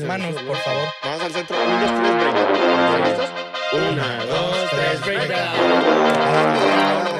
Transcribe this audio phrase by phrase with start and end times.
[0.00, 0.88] Manos, por favor.
[1.04, 1.54] Vamos al centro.
[1.54, 2.54] Un, dos, tres, breakdown.
[2.54, 3.28] ¿Están listos?
[3.74, 7.11] Una, dos, tres, breakdown.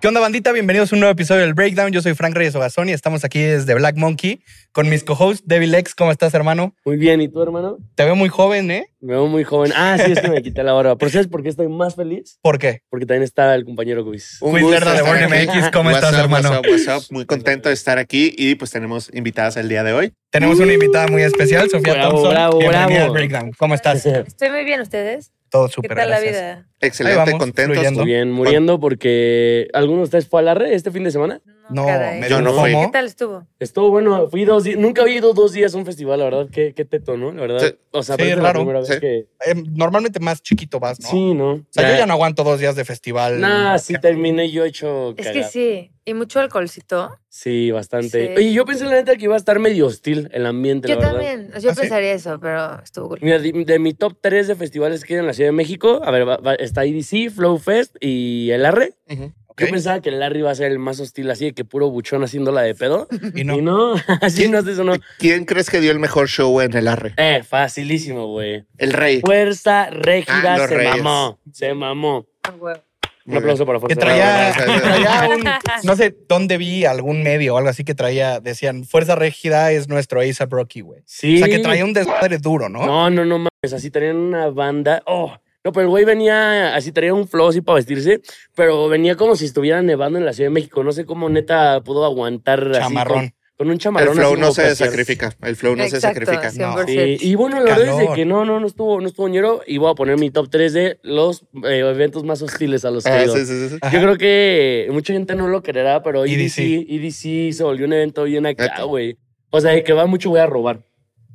[0.00, 0.52] ¿Qué onda, bandita?
[0.52, 1.90] Bienvenidos a un nuevo episodio del Breakdown.
[1.90, 4.40] Yo soy Frank Reyes Ogazón y estamos aquí desde Black Monkey
[4.70, 5.96] con mis co-hosts, Devil X.
[5.96, 6.72] ¿Cómo estás, hermano?
[6.84, 7.78] Muy bien, ¿y tú, hermano?
[7.96, 8.86] Te veo muy joven, ¿eh?
[9.00, 9.72] Me veo muy joven.
[9.74, 10.96] Ah, sí, es que me quité la barba.
[10.96, 12.38] ¿Pero sabes por qué estoy más feliz?
[12.42, 12.82] ¿Por qué?
[12.90, 14.38] Porque también está el compañero Quiz.
[14.40, 15.24] Un Quiz de Born.
[15.30, 15.70] MX.
[15.72, 16.50] ¿Cómo estás, up, hermano?
[16.50, 17.12] what's up, what's up?
[17.12, 20.12] Muy contento de estar aquí y pues tenemos invitadas el día de hoy.
[20.30, 22.30] Tenemos una invitada muy especial, Sofía Bravo, Thompson.
[22.34, 23.04] bravo, Bienvenida bravo.
[23.06, 23.52] al Breakdown.
[23.58, 24.06] ¿Cómo estás?
[24.06, 25.32] Estoy muy bien, ¿ustedes?
[25.50, 26.68] Todo ¿Qué súper, tal la vida?
[26.80, 27.74] Excelente, contentos.
[27.76, 28.00] fluyendo.
[28.02, 31.40] Muy bien, muriendo porque ¿alguno de ustedes fue a la red este fin de semana?
[31.70, 32.18] No, caray.
[32.20, 32.70] me Yo no fui.
[32.70, 33.46] ¿Qué tal estuvo?
[33.58, 36.48] Estuvo bueno, fui dos días, nunca había ido dos días a un festival, la verdad,
[36.50, 37.30] qué, qué teto, ¿no?
[37.32, 37.74] La verdad, Sí.
[37.90, 39.16] o sea, Sí, parece la vez que...
[39.44, 41.08] Eh, normalmente más chiquito vas, ¿no?
[41.10, 41.52] Sí, ¿no?
[41.54, 43.38] O sea, yo ya no aguanto dos días de festival.
[43.40, 45.90] Nah, sí terminé yo hecho Es que sí.
[46.06, 47.10] ¿Y mucho alcoholcito?
[47.28, 48.28] Sí, bastante.
[48.28, 48.34] Sí.
[48.38, 51.00] Oye, yo pensé la neta que iba a estar medio hostil el ambiente, Yo la
[51.00, 51.12] verdad.
[51.20, 51.50] también.
[51.60, 51.80] Yo ¿Ah, sí?
[51.82, 53.18] pensaría eso, pero estuvo cool.
[53.20, 56.00] Mira, de, de mi top 3 de festivales que hay en la Ciudad de México,
[56.02, 58.92] a ver, va- va- está IDC, Flow Fest y el Arre.
[59.60, 61.90] Yo pensaba que el Larry iba a ser el más hostil, así de que puro
[61.90, 63.08] buchón haciéndola de pedo.
[63.34, 63.58] Y no.
[63.58, 64.94] Y no, así no es eso, no.
[65.18, 67.14] ¿Quién crees que dio el mejor show en el Arre?
[67.16, 68.64] Eh, facilísimo, güey.
[68.76, 69.20] El Rey.
[69.20, 71.02] Fuerza Régida Ah, se Reyes.
[71.02, 71.40] mamó.
[71.52, 72.26] Se mamó.
[72.44, 72.54] Ah.
[73.26, 75.44] Un aplauso para Que Fuerza traía, que traía un,
[75.82, 79.88] no sé dónde vi algún medio o algo así que traía, decían, Fuerza Régida es
[79.88, 81.02] nuestro A$AP Rocky, güey.
[81.04, 81.34] Sí.
[81.34, 82.86] O sea, que traía un desmadre duro, ¿no?
[82.86, 83.72] No, no, no mames.
[83.74, 85.02] Así tenían una banda.
[85.04, 88.20] Oh, no, pero el güey venía, así traía un flow así para vestirse,
[88.54, 90.82] pero venía como si estuviera nevando en la Ciudad de México.
[90.84, 93.18] No sé cómo neta pudo aguantar así Chamarrón.
[93.20, 94.10] Con, con un chamarrón.
[94.10, 95.36] El flow así no se cualquier- sacrifica.
[95.42, 96.50] El flow no se sacrifica.
[96.52, 96.86] 100%.
[96.86, 99.62] Sí, y bueno, la verdad es que no, no, no estuvo, no estuvo ñero.
[99.66, 103.02] Y voy a poner mi top 3 de los eh, eventos más hostiles a los
[103.02, 103.34] que Ah, ido.
[103.36, 103.78] sí, sí, sí.
[103.82, 103.92] Ajá.
[103.92, 106.86] Yo creo que mucha gente no lo creerá, pero EDC.
[106.88, 109.18] EDC, se volvió un evento bien acá, güey.
[109.50, 110.84] O sea, de que va mucho voy a robar.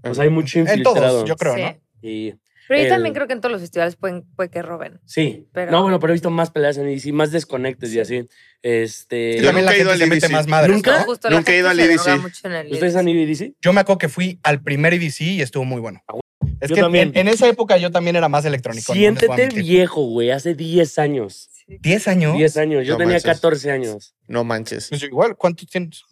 [0.03, 0.95] O sea, hay mucho En infiltrado.
[0.95, 1.61] todos, yo creo, Sí.
[1.61, 1.75] ¿no?
[2.01, 2.33] Y
[2.67, 4.99] Pero yo El- también creo que en todos los festivales pueden, puede que roben.
[5.05, 5.47] sí.
[5.53, 8.27] Pero- No, bueno, pero he visto más peleas en EDC, más desconectes y así.
[8.61, 9.37] Este.
[9.37, 10.31] Yo también la nunca he ido gente al EDC.
[10.31, 10.91] más madres, ¿Nunca?
[10.91, 10.97] ¿no?
[10.99, 11.89] No, justo la Nunca he ido al el
[12.71, 13.53] ¿Ustedes han ido a EDC?
[13.61, 16.01] Yo me acuerdo que fui al primer EDC y estuvo muy bueno.
[16.61, 17.11] Es Yo que también.
[17.15, 18.93] En, en esa época yo también era más electrónico.
[18.93, 19.63] no Siéntete mentir.
[19.63, 21.49] viejo, güey, hace 10 años.
[21.67, 21.77] Sí.
[21.81, 22.37] ¿10 años?
[22.37, 23.31] 10 años, yo No tenía manches.
[23.33, 24.15] 14 años.
[24.27, 24.87] No manches.
[24.89, 26.03] Pues igual, ¿cuántos tienes?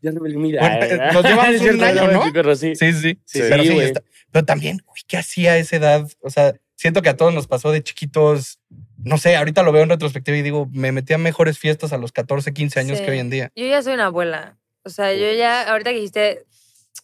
[0.00, 0.78] Ya revelé mi edad.
[0.78, 2.22] Bueno, nos llevamos un año, me ¿no?
[2.32, 2.74] pero sí.
[2.76, 3.18] Sí, sí.
[3.24, 4.02] Sí, pero, sí, sí, está-
[4.32, 6.08] pero también, uy, ¿qué hacía a esa edad?
[6.20, 8.60] O sea, siento que a todos nos pasó de chiquitos.
[9.02, 11.98] No sé, ahorita lo veo en retrospectiva y digo, me metí a mejores fiestas a
[11.98, 13.04] los 14, 15 años Sí.
[13.04, 13.50] que hoy en día.
[13.56, 14.58] Yo ya soy una abuela.
[14.84, 16.44] O sea, yo ya, ahorita que dijiste,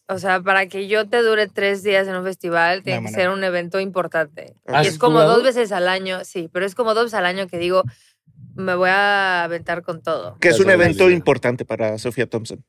[0.09, 3.15] o sea, para que yo te dure tres días en un festival, tiene No que
[3.15, 4.55] ser un evento importante.
[4.67, 5.35] ¿Has Y es como jugado?
[5.35, 7.83] dos veces al año, sí, pero es como dos veces al año que digo,
[8.55, 10.37] me voy a aventar con todo.
[10.41, 12.65] Que es un evento importante para Sofía Thompson.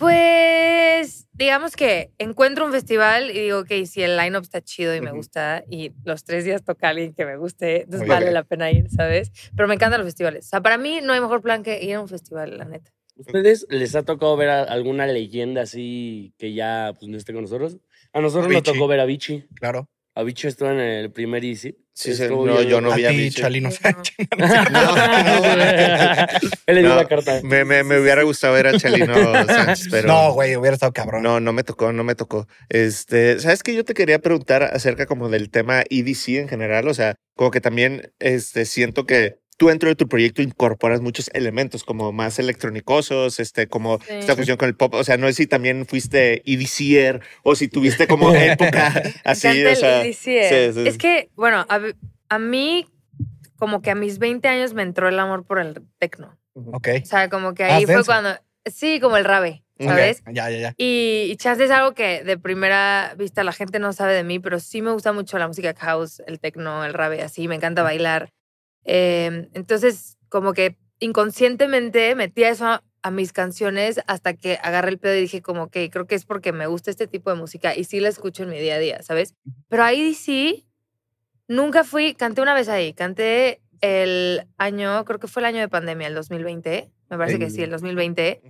[0.00, 5.02] Pues, digamos que encuentro un festival y digo, ok, si el line-up está chido y
[5.02, 8.34] me gusta y los tres días toca alguien que me guste, entonces Muy vale bien.
[8.34, 9.30] la pena ir, ¿sabes?
[9.54, 10.46] Pero me encantan los festivales.
[10.46, 12.90] O sea, para mí no hay mejor plan que ir a un festival, la neta.
[13.14, 17.42] ¿Ustedes les ha tocado ver a alguna leyenda así que ya pues, no esté con
[17.42, 17.76] nosotros?
[18.14, 19.44] A nosotros nos tocó ver a Vichy.
[19.54, 19.90] Claro.
[20.20, 21.74] A Vichy estuvo en el primer Easy.
[21.94, 23.30] Sí, sí, no, yo no a vi a.
[23.30, 23.74] Chalino No.
[23.80, 24.14] Sánchez.
[26.66, 27.40] Él le dio No, la carta.
[27.42, 29.14] Me, me, me hubiera gustado ver a Chalino
[29.46, 30.08] Sánchez, pero.
[30.08, 31.22] No, güey, hubiera estado cabrón.
[31.22, 32.46] No, no me tocó, no me tocó.
[32.68, 33.74] Este, ¿sabes qué?
[33.74, 36.86] Yo te quería preguntar acerca como del tema EDC en general.
[36.88, 41.28] O sea, como que también este, siento que tú dentro de tu proyecto incorporas muchos
[41.34, 44.14] elementos como más electrónicosos, este, como Sí.
[44.14, 44.94] esta fusión con el pop.
[44.94, 48.90] O sea, no sé si también fuiste EDCer o si tuviste como época
[49.22, 49.48] así.
[49.48, 50.14] O sea, EDC.
[50.14, 50.88] sí, sí.
[50.88, 51.78] Es que, bueno, a,
[52.30, 52.86] a mí,
[53.58, 56.38] como que a mis 20 años me entró el amor por el tecno.
[56.54, 56.88] Ok.
[57.02, 58.10] O sea, como que Ah, ahí fue denso.
[58.10, 58.30] cuando.
[58.64, 59.88] Sí, como el rave, Ok.
[59.88, 60.22] ¿sabes?
[60.32, 60.74] Ya, ya, ya.
[60.78, 64.38] Y, y chance es algo que de primera vista la gente no sabe de mí,
[64.38, 67.82] pero sí me gusta mucho la música house, el techno, el rave, así, me encanta
[67.82, 68.30] bailar.
[68.84, 74.98] Eh, entonces, como que inconscientemente metía eso a, a mis canciones hasta que agarré el
[74.98, 77.74] pedo y dije como que creo que es porque me gusta este tipo de música
[77.76, 79.34] y sí la escucho en mi día a día, ¿sabes?
[79.68, 80.66] Pero ahí sí,
[81.48, 85.68] nunca fui, canté una vez ahí, canté el año, creo que fue el año de
[85.68, 88.40] pandemia, el 2020, me parece que sí, el 2020.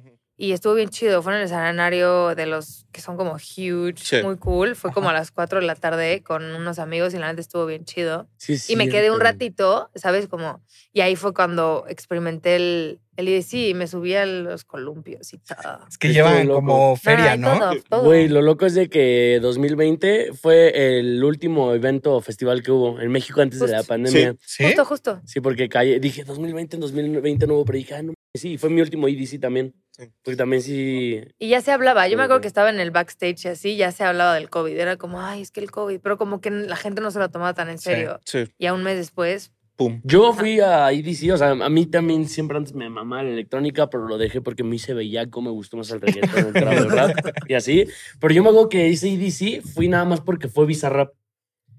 [0.42, 1.22] Y estuvo bien chido.
[1.22, 4.22] Fue en el escenario de los que son como huge, Sí.
[4.22, 4.74] muy cool.
[4.74, 5.18] Fue como a Ajá.
[5.20, 8.26] las 4 de la tarde con unos amigos y la neta estuvo bien chido.
[8.38, 10.28] Sí, y me quedé un ratito, ¿sabes?
[10.28, 10.62] Como,
[10.94, 15.38] y ahí fue cuando experimenté el, el IDC y me subí a los columpios y
[15.38, 15.86] todo.
[15.88, 17.58] Es que llevan como feria, hay ¿no?
[17.58, 18.02] Todo, todo.
[18.04, 22.98] Güey, lo loco es de que 2020 fue el último evento o festival que hubo
[22.98, 23.88] en México antes de la Justo.
[23.88, 24.34] pandemia.
[24.44, 24.64] Sí.
[24.64, 25.20] Justo, justo.
[25.26, 28.70] Sí, porque calle, dije 2020, en 2020 no hubo, pero dije, ah, no, sí, fue
[28.70, 29.74] mi último EDC también.
[30.22, 31.20] Porque también sí.
[31.38, 32.08] Y ya se hablaba.
[32.08, 34.76] Yo me acuerdo que estaba en el backstage y así, ya se hablaba del COVID.
[34.76, 36.00] Era como, ay, es que el COVID.
[36.00, 38.20] Pero como que la gente no se lo tomaba tan en serio.
[38.24, 40.00] Sí, Y a un mes después, pum.
[40.04, 43.88] Yo fui a EDC, o sea, a mí también siempre antes me mamaba la electrónica,
[43.88, 46.52] pero lo dejé porque a mí se veía como me gustó más el reggaetón, el
[46.52, 47.16] trap, el rap
[47.48, 47.86] y así.
[48.20, 51.14] Pero yo me acuerdo que hice EDC, fui nada más porque fue Bizarrap.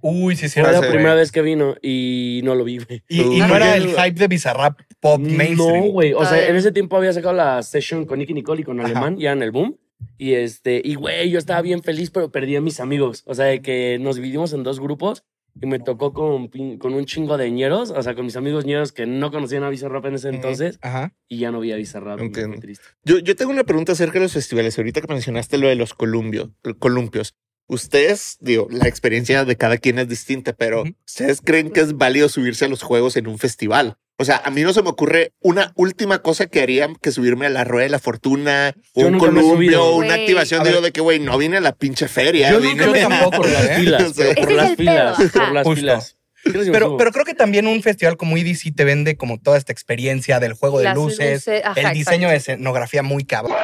[0.02, 0.60] Uy, sí, sí.
[0.60, 1.18] Fue la primera güey.
[1.18, 3.04] vez que vino y no lo vi, güey.
[3.08, 5.86] Y, y no era el hype de Bizarrap pop mainstream.
[5.86, 6.14] No, güey.
[6.14, 8.90] O sea, en ese tiempo había sacado la session con Nicky Nicole y con Ajá.
[8.90, 9.78] Alemán, ya en el boom.
[10.18, 13.24] Y este, y güey, yo estaba bien feliz, pero perdí a mis amigos.
[13.26, 15.24] O sea, de que nos dividimos en dos grupos
[15.62, 16.48] y me tocó con,
[16.78, 19.70] con un chingo de ñeros, o sea, con mis amigos ñeros que no conocían a
[19.70, 21.14] Bizarrap en ese entonces Ajá.
[21.28, 22.20] y ya no vi a Bizarrap.
[22.20, 22.58] Entiendo.
[22.60, 22.86] triste.
[23.04, 24.78] Yo, yo tengo una pregunta acerca de los festivales.
[24.78, 27.36] Ahorita que mencionaste lo de los columbio, columpios.
[27.72, 30.84] Ustedes, digo, la experiencia de cada quien es distinta, pero.
[31.08, 33.96] ¿ustedes creen que es válido subirse a los juegos en un festival?
[34.18, 37.46] O sea, a mí no se me ocurre una última cosa que haría que subirme
[37.46, 40.66] a la rueda de la fortuna, o un columpio, una activación.
[40.66, 42.52] Digo de que, güey, no vine a la pinche feria.
[42.52, 45.76] Yo vine Yo tampoco, por las filas, pero por las filas, por las Justo.
[45.80, 46.18] filas.
[46.44, 49.58] ¿Qué les Pero, pero creo que también un festival como EDC te vende como toda
[49.58, 53.56] esta experiencia del juego de Las luces, luces, ajá, el diseño de escenografía muy cabrón.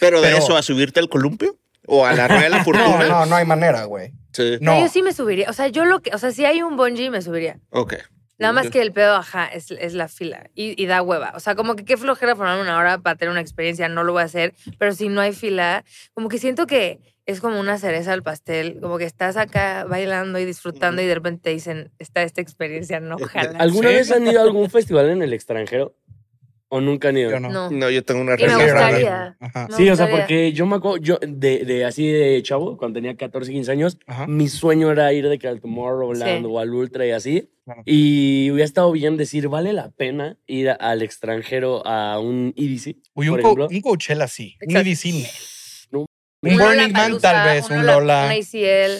[0.00, 2.64] Pero de Pero- eso a subirte al columpio o a la rueda de la No,
[2.64, 3.06] fortuna.
[3.08, 4.12] no, no hay manera, güey.
[4.32, 4.58] Sí.
[4.60, 4.74] no.
[4.74, 4.80] No.
[4.80, 5.48] yo sí me subiría.
[5.48, 7.58] O sea, yo lo que, o sea, si hay un bungee, me subiría.
[7.70, 7.94] Ok.
[8.38, 11.32] Nada más que el pedo, ajá, es, es la fila y, y da hueva.
[11.34, 14.12] O sea, como que qué flojera formar una hora para tener una experiencia, no lo
[14.12, 14.52] voy a hacer.
[14.78, 18.78] Pero si no hay fila, como que siento que es como una cereza al pastel.
[18.82, 23.00] Como que estás acá bailando y disfrutando y de repente te dicen, está esta experiencia,
[23.00, 23.58] no jala.
[23.58, 23.94] ¿Alguna Sí.
[23.94, 25.94] vez han ido a algún festival en el extranjero?
[26.68, 27.30] ¿O nunca han ido?
[27.30, 27.48] Yo no.
[27.50, 27.70] No.
[27.70, 28.82] No, yo tengo una Y me Sí, respuesta.
[28.86, 29.36] gustaría.
[29.38, 29.68] Ajá.
[29.70, 32.96] Me Sí, o sea, porque yo me acuerdo, yo de, de así de chavo, cuando
[32.98, 34.26] tenía 14, 15 años, Ajá.
[34.26, 36.44] mi sueño era ir de que al Tomorrowland Sí.
[36.50, 37.50] o al Ultra y así.
[37.64, 37.82] Claro.
[37.86, 42.96] Y hubiera estado bien decir, ¿vale la pena ir a- al extranjero a un EDC?
[43.14, 43.68] Uy, un, por co- ejemplo?
[43.70, 44.56] un Coachella sí.
[44.60, 44.88] Un Exacto.
[44.88, 45.28] EDC.
[45.92, 46.00] no.
[46.00, 46.50] No.
[46.52, 48.26] Un Burning Man tal vez, un Lola.
[48.26, 48.98] Un ACL.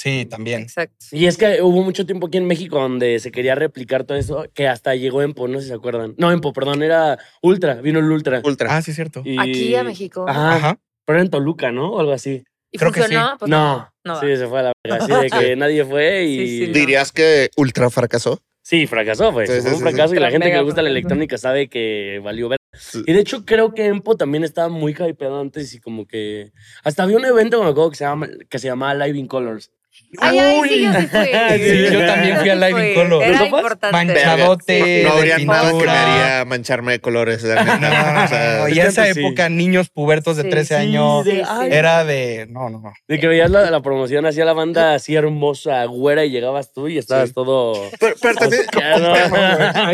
[0.00, 0.62] Sí, también.
[0.62, 0.96] Exacto.
[1.12, 4.46] Y es que hubo mucho tiempo aquí en México donde se quería replicar todo eso,
[4.54, 6.14] que hasta llegó Empo, no sé si se acuerdan.
[6.16, 8.40] No, Empo, perdón, era Ultra, vino el Ultra.
[8.42, 8.74] Ultra.
[8.74, 9.20] Ah, sí, es cierto.
[9.26, 10.24] Y- Aquí a México.
[10.26, 10.78] Ajá, Ajá.
[11.04, 11.92] pero era en Toluca, ¿no?
[11.92, 12.42] O algo así.
[12.70, 13.36] ¿Y creo que funcionó?
[13.38, 15.04] Pues no, no sí, se fue a la verga.
[15.04, 16.38] Así de que nadie fue y...
[16.38, 16.72] Sí, sí, no.
[16.72, 18.40] ¿Dirías que Ultra fracasó?
[18.62, 19.50] Sí, fracasó, pues.
[19.50, 20.16] Sí, sí, fue un sí, fracaso sí.
[20.16, 22.58] y la gente que le gusta la electrónica sabe que valió ver.
[22.72, 23.02] Sí.
[23.06, 26.52] Y de hecho creo que Empo también estaba muy hypeado antes y como que...
[26.84, 29.70] Hasta había un evento me acuerdo que se, llama, que se llamaba Live in Colors.
[30.18, 31.20] Ay, ay, sí, yo sí fui.
[31.60, 33.02] Sí, yo también fui a Live in Fui.
[33.04, 33.22] Color.
[33.22, 33.92] Era.
[33.92, 37.42] Manchadote, no habría de nada que me haría mancharme de colores.
[37.42, 38.12] la neta.
[38.14, 39.20] No, O sea, y esa Fíjate, sí.
[39.20, 42.46] época, niños pubertos de Sí, 13 sí, años, de- era de.
[42.50, 42.92] No, no, no.
[43.08, 46.88] De que veías la, la promoción, hacía la banda así hermosa, güera, y llegabas tú
[46.88, 47.34] y estabas Sí.
[47.34, 47.80] todo...
[48.00, 48.62] pero, pero también.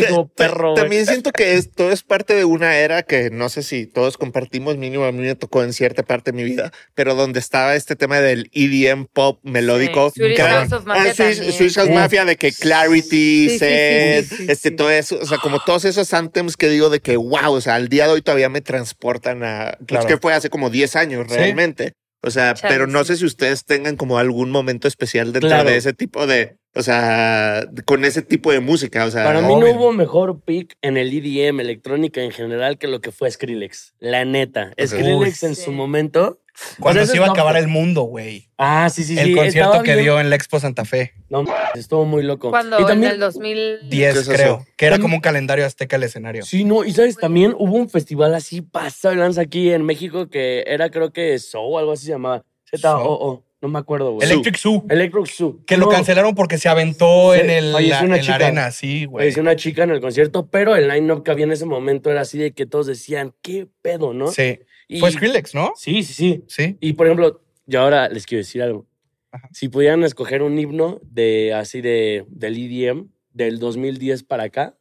[0.09, 3.85] Como perro, también siento que esto es parte de una era que no sé si
[3.85, 7.39] todos compartimos, mínimo a mí me tocó en cierta parte de mi vida, pero donde
[7.39, 9.86] estaba este tema del EDM pop melódico.
[9.87, 11.53] Sí, Swedish que- House of Mafia Ah, Swedish, también.
[11.57, 11.95] Swedish House Uf.
[11.95, 14.75] Mafia, de que Clarity, Sí, sí, Set, sí, sí, sí, este, sí.
[14.75, 17.75] todo eso, o sea, como todos esos anthems que digo de que, wow, o sea,
[17.75, 20.07] al día de hoy todavía me transportan a, pues Claro.
[20.07, 21.35] que fue hace como 10 años Sí.
[21.35, 21.93] realmente.
[22.23, 23.09] O sea, Chale, pero no sí.
[23.13, 25.69] sé si ustedes tengan como algún momento especial dentro Claro.
[25.69, 29.47] de ese tipo de, o sea, con ese tipo de música, o sea, Para mí
[29.55, 33.93] no hubo mejor pick en el EDM, electrónica en general, que lo que fue Skrillex.
[33.99, 34.73] La neta.
[34.83, 35.61] Skrillex Uy, en sí.
[35.63, 36.39] su momento.
[36.79, 38.49] Cuando O se iba a acabar el mundo, güey.
[38.57, 39.19] Ah, sí, sí, sí.
[39.21, 41.13] El concierto que bien- dio en la Expo Santa Fe.
[41.29, 41.45] No,
[41.75, 42.49] estuvo muy loco.
[42.49, 43.89] Cuando y en el 2000.
[43.89, 44.55] 10, ¿Qué es creo.
[44.57, 44.65] eso?
[44.75, 46.43] Que era como un calendario azteca el escenario.
[46.43, 50.29] Sí, no, y sabes, también hubo un festival así pasado de lanza aquí en México
[50.29, 52.43] que era, creo que Soul o algo así se llamaba.
[52.69, 54.27] Z-O-O, no me acuerdo, güey.
[54.29, 54.83] Electric Zoo.
[54.89, 55.63] Electric Zoo.
[55.65, 58.35] Que lo cancelaron porque se aventó Sí, en, el, falleció la, una en la chica.
[58.35, 59.39] arena, sí, güey.
[59.39, 62.37] Una chica en el concierto, pero el line-up que había en ese momento era así
[62.37, 64.27] de que todos decían, ¿qué pedo, no?
[64.31, 64.59] Sí.
[64.87, 65.73] Y- Fue Skrillex, ¿no?
[65.75, 66.43] Sí, sí, sí.
[66.47, 66.77] Sí.
[66.79, 68.87] Y por ejemplo, yo ahora les quiero decir algo.
[69.31, 69.49] Ajá.
[69.51, 74.77] Si pudieran escoger un himno de así de del EDM del 2010 para acá,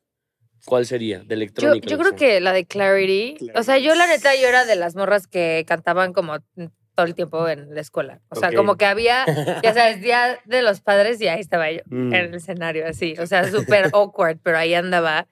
[0.64, 1.18] ¿cuál sería?
[1.18, 1.86] De Yo, electrónica.
[1.88, 2.28] yo lo creo sea.
[2.28, 3.36] que la de Clarity.
[3.54, 6.38] O sea, yo la neta, yo era de las morras que cantaban como
[6.94, 8.20] todo el tiempo en la escuela.
[8.30, 8.54] O sea, Ok.
[8.54, 9.24] como que había,
[9.64, 12.14] ya sabes, día de los padres y ahí estaba yo Mm.
[12.14, 13.14] en el escenario así.
[13.18, 15.26] O sea, súper awkward, pero ahí andaba.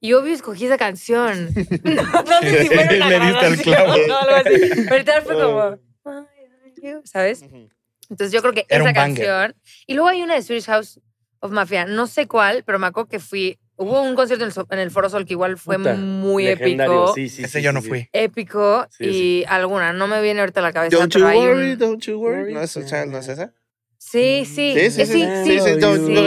[0.00, 1.48] Y obvio escogí esa canción.
[1.84, 3.92] No, no sé si fuera una Le diste al grabación clavo.
[3.92, 4.70] o algo así.
[4.84, 5.60] Pero literal fue como,
[6.04, 6.26] "Ay,
[6.64, 7.42] ay, you", ¿sabes?
[8.08, 9.54] Entonces yo creo que Era esa canción.
[9.86, 11.00] Y luego hay una de Swedish House
[11.40, 13.58] of Mafia, no sé cuál, pero me acuerdo que fui.
[13.78, 17.12] Hubo un concierto en el, en el Foro Sol que igual fue Puta, muy épico.
[17.14, 18.08] Sí, sí, Ese sí, yo no fui.
[18.12, 20.96] Épico Sí, y alguna, no me viene ahorita a la cabeza.
[20.96, 22.54] Don't you hay worry, un- don't you worry.
[22.54, 23.52] No es, esa- no es esa.
[24.08, 24.72] Sí, sí.
[24.78, 25.26] Sí, sí, sí.
[25.44, 26.20] sí, no, no,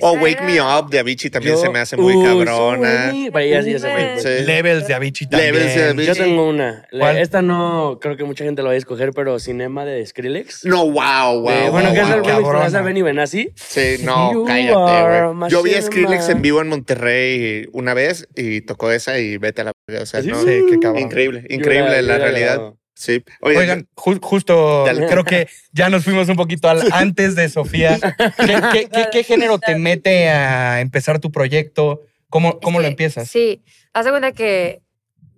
[0.00, 3.10] O Wake Me Up de Avicii también Yo- se me hace muy Uy, cabrona.
[3.10, 4.14] sí, ya sí, ya se fue.
[4.18, 4.44] Sí.
[4.46, 5.52] Levels de Avicii también.
[5.54, 6.06] Levels de Avicii.
[6.06, 6.86] Yo tengo una.
[7.18, 10.64] Esta no creo que mucha gente lo vaya a escoger, pero Cinema de Skrillex.
[10.64, 11.50] No, wow, wow.
[11.50, 13.50] Eh, bueno, wow, que es el remix hace Benny Benassi.
[13.54, 15.50] Sí, no, You cállate, güey.
[15.50, 15.82] Yo vi a.
[15.82, 19.72] Skrillex en vivo en Monterrey una vez y tocó esa y vete a la...
[20.00, 20.28] O sea, ¿Sí?
[20.28, 21.02] no, Sí, qué cabrón.
[21.02, 22.72] increíble, increíble la realidad.
[23.00, 23.22] Sí.
[23.42, 25.06] Oigan, Oigan, ju- justo Dale.
[25.06, 27.96] creo que ya nos fuimos un poquito al antes de Sofía.
[28.44, 32.02] ¿Qué, qué- qué- qué género te mete a empezar tu proyecto?
[32.28, 33.30] ¿Cómo, cómo lo empiezas?
[33.30, 33.62] Sí,
[33.92, 34.82] haz de cuenta que,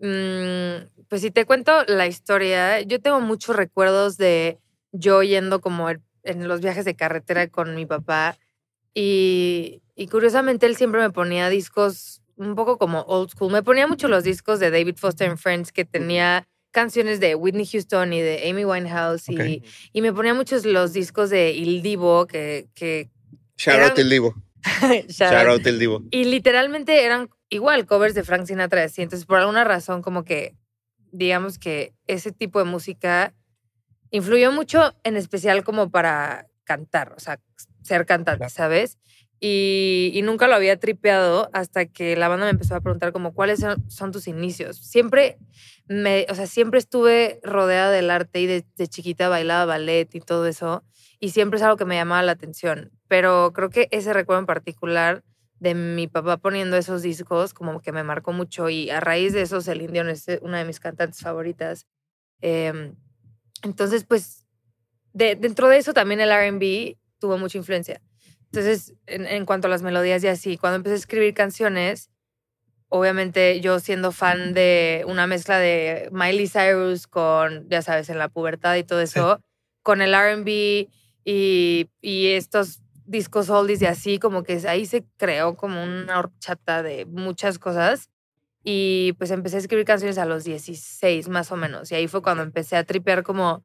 [0.00, 4.59] mm, pues si te cuento la historia, yo tengo muchos recuerdos de
[4.93, 8.38] yo yendo como el- en los viajes de carretera con mi papá
[8.95, 13.52] y, y curiosamente él siempre me ponía discos un poco como old school.
[13.52, 17.66] Me ponía mucho los discos de David Foster and Friends que tenía canciones de Whitney
[17.66, 19.62] Houston y de Amy Winehouse y,
[19.92, 22.68] y me ponía muchos los discos de Il Divo que...
[22.74, 23.10] que
[23.56, 24.34] shout eran- out el Divo.
[25.08, 25.66] shout out.
[25.66, 26.02] el Divo.
[26.10, 29.02] Y literalmente eran igual covers de Frank Sinatra así.
[29.02, 30.54] Entonces, por alguna razón, como que,
[31.12, 33.34] digamos que ese tipo de música
[34.10, 37.40] influyó mucho, en especial como para cantar, o sea,
[37.82, 38.50] ser cantante, Claro.
[38.54, 38.98] ¿sabes?
[39.42, 43.64] Y, nunca lo había tripeado hasta que la banda me empezó a preguntar como, ¿cuáles
[43.88, 44.76] son, tus inicios?
[44.76, 45.38] Siempre
[45.88, 50.47] me, o sea, siempre estuve rodeada del arte y de, chiquita bailaba ballet y todo
[50.47, 50.85] eso.
[51.20, 52.92] Y siempre es algo que me llamaba la atención.
[53.09, 55.25] Pero creo que ese recuerdo en particular
[55.59, 59.42] de mi papá poniendo esos discos como que me marcó mucho y a raíz de
[59.42, 61.87] eso Celine Dion es una de mis cantantes favoritas.
[62.40, 62.94] Em,
[63.62, 64.47] entonces, pues,
[65.12, 68.00] de- dentro de eso también el RB tuvo mucha influencia.
[68.52, 72.11] Entonces, en, en cuanto a las melodías y así, cuando empecé a escribir canciones,
[72.88, 78.28] obviamente yo siendo fan de una mezcla de Miley Cyrus con, ya sabes, en la
[78.28, 79.40] pubertad y todo eso,
[79.83, 80.88] con el RB
[81.25, 86.83] y, y estos discos oldies y así, como que ahí se creó como una horchata
[86.83, 88.11] de muchas cosas.
[88.62, 91.90] Y pues empecé a escribir canciones a los 16 más o menos.
[91.90, 93.64] Y ahí fue cuando empecé a tripear como,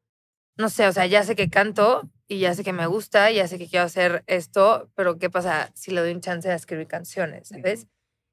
[0.57, 3.47] no sé, o sea, ya sé que canto y ya sé que me gusta, ya
[3.47, 6.87] sé que quiero hacer esto, pero ¿qué pasa si le doy un chance de escribir
[6.87, 7.87] canciones, ¿sabes?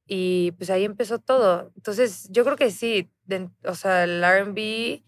[0.07, 1.73] Y pues ahí empezó todo.
[1.77, 5.03] Entonces, yo creo que sí, de- o sea, el RB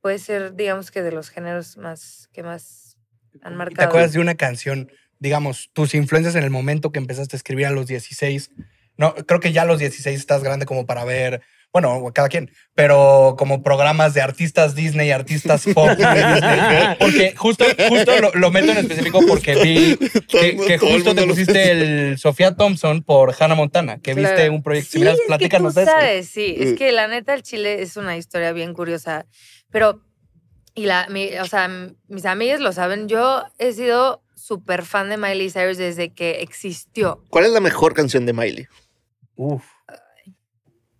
[0.00, 2.96] puede ser, digamos que de los géneros más que más
[3.42, 3.76] han ¿Y marcado.
[3.88, 7.66] ¿Te acuerdas de una canción, digamos, tus influencias en el momento que empezaste a escribir
[7.66, 8.50] a los 16?
[8.96, 11.42] No, creo que ya a los 16 estás grande como para ver,
[11.80, 16.96] bueno, cada quien, pero como programas de artistas Disney, artistas pop de Disney.
[16.98, 22.18] Porque justo, justo lo, lo meto en específico porque vi que, justo te pusiste el
[22.18, 25.14] Sofía Thompson por Hannah Montana, que viste un proyecto Sí, similar.
[25.14, 25.92] es que Platícanos tú de eso.
[25.92, 26.56] sabes, sí.
[26.58, 29.26] Es que la neta, el Chile es una historia bien curiosa.
[29.70, 30.00] Pero,
[30.74, 31.68] y la, mi- o sea,
[32.08, 37.22] mis amigas lo saben, yo he sido súper fan de Miley Cyrus desde que existió.
[37.28, 38.66] ¿Cuál es la mejor canción de Miley?
[39.34, 39.62] Uf.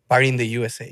[0.09, 0.87] Party in the USA.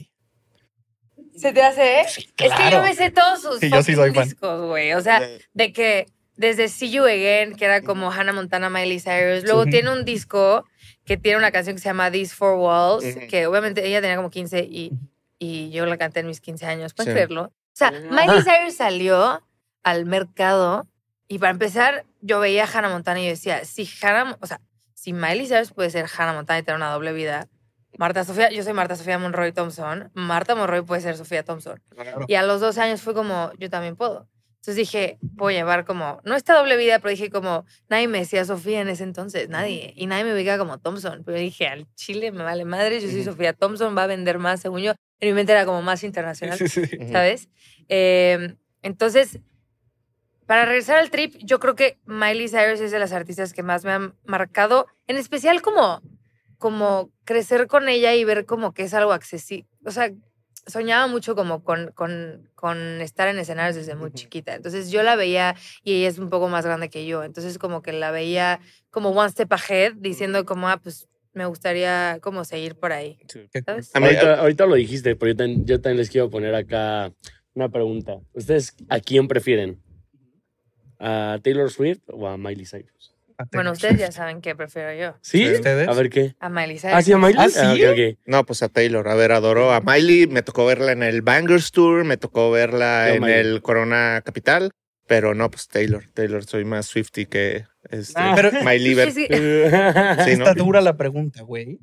[1.37, 2.00] ¿Se te hace?
[2.00, 2.04] eh?
[2.09, 2.76] Sí, Es que claro.
[2.78, 4.92] yo me sé todos sus Sí, yo sí soy discos, güey.
[4.94, 5.21] O sea,
[5.52, 6.06] de que
[6.37, 9.44] desde See You Again, que era como Hannah Montana, Miley Cyrus.
[9.44, 10.64] Luego tiene un disco
[11.04, 14.30] que tiene una canción que se llama These Four Walls, que obviamente ella tenía como
[14.30, 14.92] 15 y,
[15.38, 16.94] y yo la canté en mis 15 años.
[16.94, 17.14] ¿Pueden Sí.
[17.14, 17.42] creerlo?
[17.44, 19.42] O sea, Miley Cyrus salió
[19.83, 20.87] al mercado
[21.28, 24.61] y para empezar, yo veía a Hannah Montana y yo decía, si Hannah, o sea,
[24.94, 27.49] si Miley Cyrus puede ser Hannah Montana y tener una doble vida,
[27.99, 31.81] Marta Sofía, yo soy Marta Sofía Monroy Thompson, Marta Monroy puede ser Sofía Thompson.
[32.29, 34.29] Y a los dos años fue como, yo también puedo.
[34.57, 38.19] Entonces dije, voy a llevar como, no esta doble vida, pero dije como, nadie me
[38.21, 39.93] decía Sofía en ese entonces, nadie.
[39.95, 41.23] Y nadie me ubicaba como Thompson.
[41.25, 43.33] Pero dije, al chile me vale madre, yo soy Ujú.
[43.33, 44.93] Sofía Thompson, va a vender más, según yo.
[45.21, 46.81] En mi mente era como más internacional, Sí, sí.
[46.99, 47.13] Ujú.
[47.13, 47.51] ¿sabes?
[47.91, 49.39] Eh, entonces,
[50.47, 53.85] para regresar al trip, yo creo que Miley Cyrus es de las artistas que más
[53.85, 56.01] me han marcado, en especial como,
[56.59, 59.67] como crecer con ella y ver como que es algo accesible.
[59.85, 60.11] O sea,
[60.67, 64.55] soñaba mucho como con, con, con estar en escenarios desde muy chiquita.
[64.55, 67.23] Entonces yo la veía y ella es un poco más grande que yo.
[67.25, 72.19] Entonces como que la veía como one step ahead, diciendo como, ah, pues me gustaría
[72.23, 73.19] como seguir por ahí.
[73.65, 73.91] ¿Sabes?
[73.95, 77.13] A mí- ahorita, ahorita lo dijiste, pero yo también, yo también les quiero poner acá
[77.55, 78.19] una pregunta.
[78.33, 79.83] ¿Ustedes a quién prefieren?
[80.99, 83.13] ¿A Taylor Swift o a Miley Cyrus?
[83.53, 85.17] Bueno, ustedes ya saben qué prefiero yo.
[85.23, 85.49] ¿Sí?
[85.50, 85.88] ¿Ustedes?
[85.88, 86.35] A ver qué.
[86.41, 86.95] A Miley Cyrus.
[86.97, 87.35] ¿Ah, sí, a Miley?
[87.38, 88.19] ¿Ah, sí?
[88.26, 89.09] No, pues a Taylor.
[89.09, 90.26] A ver, adoro a Miley.
[90.26, 93.38] Me tocó verla en el Bangers Tour, me tocó verla Yo, en Miley.
[93.41, 94.71] el Corona Capital,
[95.07, 96.05] pero no, pues Taylor.
[96.14, 98.33] Taylor, soy más Swifty que este, Ah.
[98.37, 98.95] Pero- Miley.
[99.11, 99.26] Sí, sí.
[99.29, 100.45] Sí, ¿no?
[100.45, 101.79] Está dura la pregunta, güey.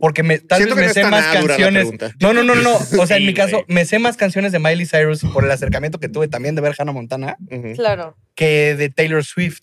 [0.00, 1.88] Porque me, tal Siento vez me no sé más canciones.
[2.20, 2.76] No, no, no, no.
[3.00, 3.64] O sea, en mi caso, güey.
[3.68, 6.74] me sé más canciones de Miley Cyrus por el acercamiento que tuve también de ver
[6.78, 7.36] Hannah Montana.
[7.74, 8.16] Claro.
[8.34, 9.62] que de Taylor Swift.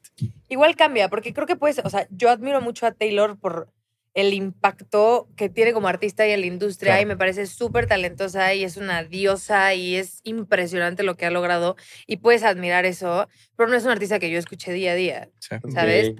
[0.49, 3.69] Igual cambia, porque creo que puedes, o sea, yo admiro mucho a Taylor por
[4.13, 7.03] el impacto que tiene como artista y en la industria Claro.
[7.03, 11.29] y me parece súper talentosa y es una diosa y es impresionante lo que ha
[11.31, 11.75] logrado
[12.07, 15.29] y puedes admirar eso, pero no es una artista que yo escuché día a día.
[15.39, 15.55] Sí.
[15.71, 16.13] ¿sabes?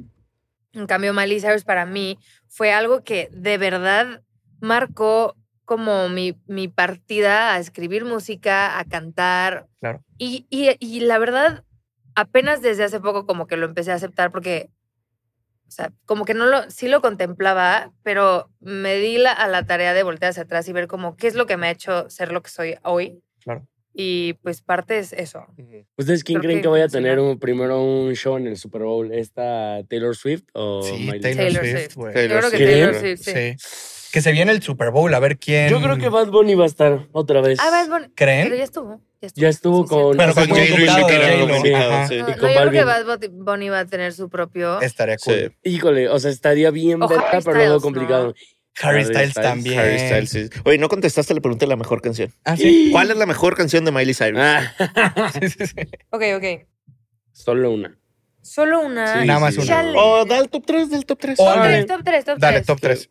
[0.77, 4.22] En cambio, Miley Cyrus para mí fue algo que de verdad
[4.60, 9.67] marcó como mi, mi partida a escribir música, a cantar.
[9.79, 10.03] Claro.
[10.17, 11.65] Y, y, y la verdad,
[12.15, 14.69] apenas desde hace poco como que lo empecé a aceptar porque,
[15.67, 19.65] o sea, como que no lo, sí lo contemplaba, pero me di la, a la
[19.65, 22.10] tarea de voltear hacia atrás y ver como qué es lo que me ha hecho
[22.10, 23.22] ser lo que soy hoy.
[23.41, 23.67] Claro.
[23.99, 25.43] Y pues parte es eso.
[25.97, 28.55] ¿Ustedes quién Creo creen que que vaya a tener un- primero un show en el
[28.55, 29.11] Super Bowl?
[29.11, 31.19] ¿Esta Taylor Swift o Sí, Miley?
[31.19, 31.95] Taylor, Taylor Swift, Swift.
[31.95, 32.07] güey.
[32.09, 32.69] Yo Taylor creo que Swift.
[32.69, 33.17] Taylor ¿Creen?
[33.17, 33.57] Swift, sí.
[33.57, 34.09] Sí.
[34.13, 35.69] Que se viene el Super Bowl, a ver quién.
[35.69, 37.59] Yo creo que Bad Bunny va a estar otra vez.
[37.59, 38.13] Ah, Bad Bunny.
[38.15, 38.43] ¿Creen?
[38.45, 39.01] Pero ya estuvo.
[39.19, 40.17] Ya estuvo, Ya estuvo Sí, con- cierto.
[40.17, 41.77] Pero con muy J-Lo y complicado, Shakira, J-Lo, ¿no?
[41.77, 42.07] Ajá.
[42.07, 42.17] Sí.
[42.17, 43.07] No, con no, yo creo que Balvin.
[43.07, 44.79] Bad Bunny- va a tener su propio.
[44.81, 45.33] Estaría cool.
[45.63, 45.69] Sí.
[45.71, 48.33] Híjole, o sea, estaría bien verga, pero luego Styles, complicado.
[48.81, 49.79] Harry Harry Styles Styles, también.
[49.79, 50.50] Harry Styles, sí.
[50.65, 52.34] Oye, no contestaste la pregunta de la mejor canción.
[52.43, 52.89] Ah, sí.
[52.91, 54.39] ¿Cuál es la mejor canción de Miley Cyrus?
[54.41, 54.72] Ah,
[55.39, 55.75] sí, sí, sí.
[56.12, 56.46] Ok, ok.
[57.31, 57.98] solo una.
[58.41, 59.22] Solo una.
[59.22, 59.67] Sí, Nada más sí, una.
[59.67, 59.93] Chale.
[59.98, 61.39] O da el top 3 del top 3.
[61.39, 61.69] O Top Dale.
[61.69, 62.39] tres, top 3, top 3.
[62.39, 63.10] Dale, top 3.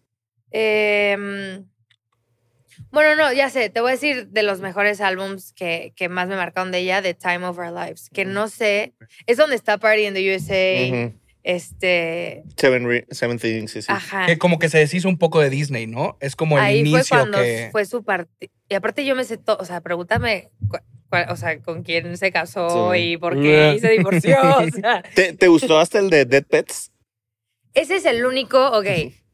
[2.90, 3.68] bueno, no, ya sé.
[3.68, 7.02] Te voy a decir de los mejores álbums que, que más me marcaron de ella,
[7.02, 8.08] The Time of Our Lives.
[8.10, 8.94] Que no sé.
[9.26, 11.12] Es donde está Party in the USA.
[11.46, 12.42] Este.
[12.56, 13.86] Seven, Re- Seven Things, sí, sí.
[13.90, 14.26] Ajá.
[14.26, 16.16] Que como que se deshizo un poco de Disney, ¿no?
[16.20, 17.68] Es como el Ahí inicio fue cuando que.
[17.70, 18.50] fue su parte.
[18.68, 20.48] Y aparte yo me sé todo, o sea, pregúntame,
[21.28, 22.98] o sea, con quién se casó Sí.
[23.12, 24.36] y por qué y se divorció.
[24.58, 26.90] O sea, ¿Te, te gustó hasta el de Dead Pets?
[27.74, 28.86] ese es el único, ok,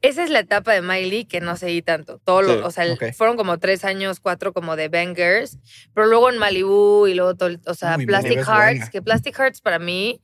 [0.02, 2.19] esa es la etapa de Miley que no seguí tanto.
[2.19, 5.59] Todo lo- Sí, o sea, fueron como tres años, cuatro como de bangers,
[5.95, 8.47] pero luego en Malibu y luego todo, el- o sea, Plastic Hearts,
[8.78, 8.90] buena.
[8.90, 10.21] que Plastic Hearts para mí,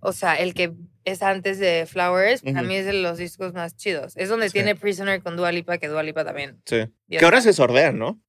[0.00, 0.72] o sea, el que
[1.10, 4.16] es antes de Flowers, para mí es de los discos más chidos.
[4.16, 4.54] Es donde Sí.
[4.54, 6.60] tiene Prisoner con Dua Lipa, que Dua Lipa también.
[6.64, 6.76] Sí.
[7.06, 8.20] Dios Que ahora se sordean, ¿no?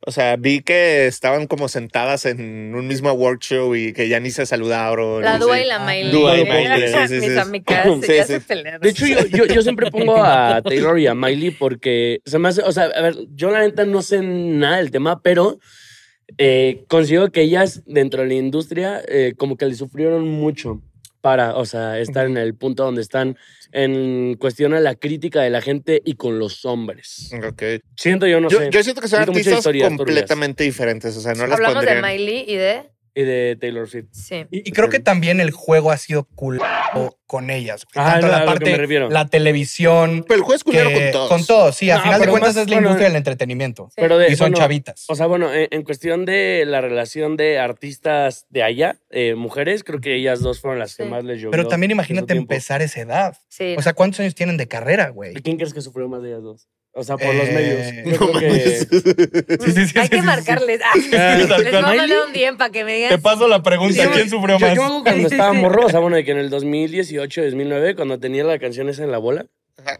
[0.00, 4.20] O sea, vi que estaban como sentadas en un mismo award show y que ya
[4.20, 5.22] ni se saludaron.
[5.22, 6.12] La Dua y la Miley.
[6.12, 6.44] Dua y.
[6.44, 8.28] Miley, sí, sí, Mis amigas.
[8.80, 12.48] De hecho, yo, yo, yo siempre pongo a Taylor y a Miley porque se me
[12.48, 15.58] hace, o sea, a ver, yo la neta no sé nada del tema, pero
[16.38, 20.82] eh, considero que ellas dentro de la industria eh, como que le sufrieron mucho
[21.20, 23.36] para, o sea, estar en el punto donde están
[23.72, 27.30] en cuestión a la crítica de la gente y con los hombres.
[27.46, 27.62] Ok.
[27.96, 28.70] Siento yo, no yo, sé.
[28.70, 29.88] yo siento que son Siento muchas artistas turbias.
[29.88, 31.16] completamente diferentes.
[31.16, 32.00] O sea, no las Hablamos de.
[32.02, 32.90] Miley y de.
[33.14, 34.08] Y de Taylor Swift.
[34.12, 34.46] Sí.
[34.50, 36.60] Y, y creo que también el juego ha sido cool
[37.26, 37.84] con ellas.
[37.92, 38.06] güey.
[38.06, 39.10] Ah, Tanto a la lo que me parte, refiero.
[39.10, 40.24] la televisión.
[40.28, 41.28] Pero el juez culero que- con todos.
[41.28, 41.90] Con todo, sí.
[41.90, 43.86] A No, final de pero cuentas más, es la bueno, industria del entretenimiento.
[43.88, 43.94] Sí.
[43.96, 45.04] Pero de, Y son bueno, chavitas.
[45.08, 49.82] O sea, bueno, en, en cuestión de la relación de artistas de allá, eh, mujeres,
[49.84, 51.08] creo que ellas dos fueron las que Sí.
[51.08, 51.50] más les llovió.
[51.50, 52.52] Pero también en su imagínate tiempo.
[52.52, 53.36] empezar esa edad.
[53.48, 53.74] Sí.
[53.78, 55.34] O sea, ¿cuántos años tienen de carrera, güey?
[55.34, 56.68] ¿Quién crees que sufrió más de ellas dos?
[56.98, 58.18] O sea, por los Eh, medios.
[58.18, 58.46] Yo No creo que...
[58.48, 58.88] mames.
[59.66, 60.22] Sí, sí, sí, Hay sí, que sí, sí.
[60.22, 60.80] marcarles.
[60.82, 63.10] Ah, Ah, les voy a mandar un DM para que me digan.
[63.10, 64.02] Te paso la pregunta.
[64.02, 64.74] Sí, ¿Quién sufrió yo, más?
[64.76, 68.44] yo cuando estaba morro, o sea, bueno, de que en el 2018, 2009, cuando tenía
[68.44, 69.44] la canción esa en la bola,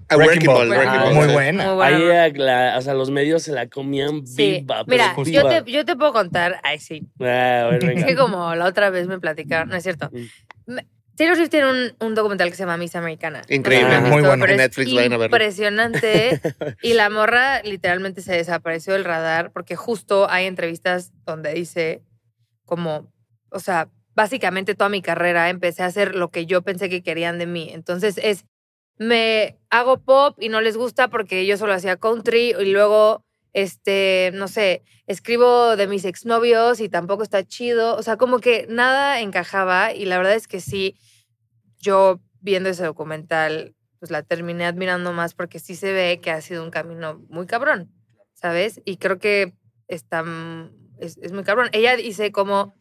[0.09, 0.71] A Wrecking Ball.
[0.71, 1.15] Wrecking Ball.
[1.15, 1.67] Muy buena.
[1.67, 2.23] Muy buena.
[2.25, 4.61] ahí la- o sea, los medios se la comían Sí.
[4.61, 4.83] viva.
[4.87, 5.43] Mira, viva.
[5.53, 6.61] yo te, yo te puedo contar.
[6.63, 7.03] Ay, sí.
[7.21, 10.11] Ah, Es que como la otra vez me platicaron, no es cierto.
[10.67, 10.79] Mm.
[11.17, 13.43] Taylor Swift tiene un, un documental que se llama Miss Americana.
[13.49, 14.47] Increíble, No muy visto, bueno.
[14.47, 15.37] En Netflix, vayan a verlo.
[15.37, 16.41] Impresionante.
[16.83, 22.03] y la morra literalmente se desapareció del radar porque justo hay entrevistas donde dice
[22.65, 23.13] como,
[23.51, 27.39] o sea, básicamente toda mi carrera empecé a hacer lo que yo pensé que querían
[27.39, 27.71] de mí.
[27.73, 28.47] Entonces es,
[28.99, 33.25] me hago pop y no les gusta porque yo solo hacía country y luego,
[33.57, 37.97] este, no sé, escribo de mis exnovios y tampoco está chido.
[37.97, 40.95] O sea, como que nada encajaba y la verdad es que sí,
[41.79, 46.43] yo viendo ese documental, pues la terminé admirando más porque sí se ve que ha
[46.43, 47.91] sido un camino muy cabrón,
[48.35, 48.83] ¿sabes?
[48.85, 49.55] Y creo que
[49.89, 50.23] está,
[50.99, 51.71] es, es muy cabrón.
[51.73, 52.75] Ella dice como,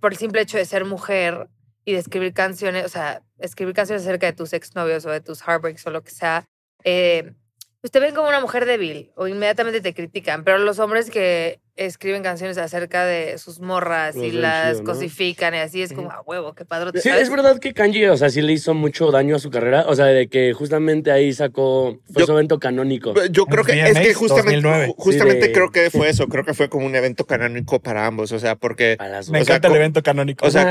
[0.00, 1.48] por el simple hecho de ser mujer
[1.84, 5.40] y de escribir canciones, o sea, escribir canciones acerca de tus exnovios o de tus
[5.40, 6.44] heartbreaks o lo que sea,
[6.82, 7.32] eh,
[7.80, 11.60] pues te ven como una mujer débil o inmediatamente te critican, pero los hombres que
[11.76, 14.92] escriben canciones acerca de sus morras y las chido, ¿no?
[14.92, 17.00] cosifican y así es como, a huevo, qué padre.
[17.00, 19.86] Sí, es verdad que Kanye, o sea, sí le hizo mucho daño a su carrera.
[19.88, 23.14] O sea, de que justamente ahí sacó, fue Yo- su evento canónico.
[23.30, 24.86] Yo creo que es que justamente, 2009.
[24.88, 26.26] ju- justamente Sí, de- creo que fue eso.
[26.28, 28.30] Creo que fue como un evento canónico para ambos.
[28.32, 30.46] O sea, porque las Me O sea, encanta el evento canónico.
[30.46, 30.68] O sea,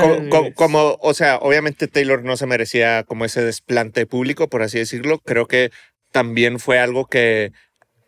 [0.54, 5.18] como, o sea, obviamente Taylor no se merecía como ese desplante público, por así decirlo.
[5.18, 5.72] Creo que
[6.12, 7.52] también fue algo que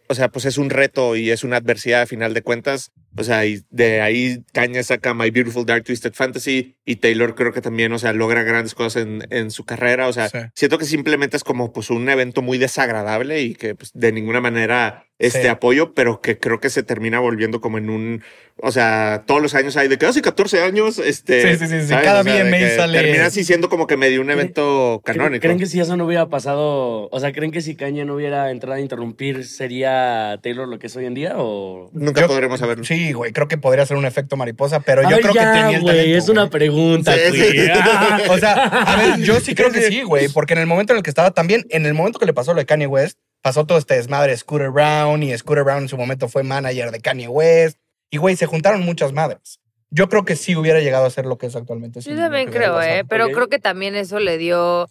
[0.08, 2.92] o sea, pues es un reto y es una adversidad a final de cuentas.
[3.16, 7.52] O sea, y de ahí Kanye saca My Beautiful Dark Twisted Fantasy y Taylor creo
[7.52, 10.08] que también, o sea, logra grandes cosas en, en su carrera.
[10.08, 10.38] O sea, Sí.
[10.54, 14.42] siento que simplemente es como pues un evento muy desagradable y que pues, de ninguna
[14.42, 15.48] manera este Sí.
[15.48, 18.22] apoyo, pero que creo que se termina volviendo como en un,
[18.56, 21.88] o sea, todos los años hay de que hace 14 años, este, Sí, sí, sí,
[21.88, 25.16] cada O sea, VMA que sale- Termina así siendo como que medio un evento ¿Creen-
[25.18, 25.42] canónico.
[25.42, 28.50] ¿Creen que si eso no hubiera pasado, o sea, creen que si Kanye no hubiera
[28.50, 31.88] entrado a interrumpir, sería Taylor lo que es hoy en día o...?
[31.92, 32.84] Nunca Yo- podremos saberlo.
[32.84, 35.52] Sí, güey, creo que podría ser un efecto mariposa, pero A yo ver, creo ya,
[35.52, 36.18] que tenía el güey, talento.
[36.18, 36.50] es una güey.
[36.50, 37.50] pregunta, Sí, güey.
[37.52, 37.66] sí.
[37.72, 38.18] Ah.
[38.30, 40.98] O sea, a ver, yo sí creo que sí, güey, porque en el momento en
[40.98, 43.66] el que estaba también, en el momento que le pasó lo de Kanye West, pasó
[43.66, 47.00] todo este desmadre de Scooter Brown y Scooter Brown en su momento fue manager de
[47.00, 47.78] Kanye West
[48.10, 49.60] y, güey, se juntaron muchas madres.
[49.90, 52.00] Yo creo que sí hubiera llegado a ser lo que es actualmente.
[52.00, 53.04] Yo también creo, ¿eh?
[53.06, 54.88] Pero creo que también eso le dio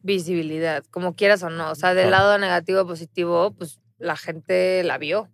[0.00, 1.70] visibilidad, como quieras o no.
[1.70, 5.28] O sea, del lado negativo o positivo, pues la gente la vio.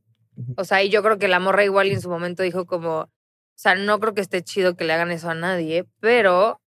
[0.56, 3.08] O sea, y yo creo que la morra igual en su momento dijo como, o
[3.54, 6.60] sea, no creo que esté chido que le hagan eso a nadie, pero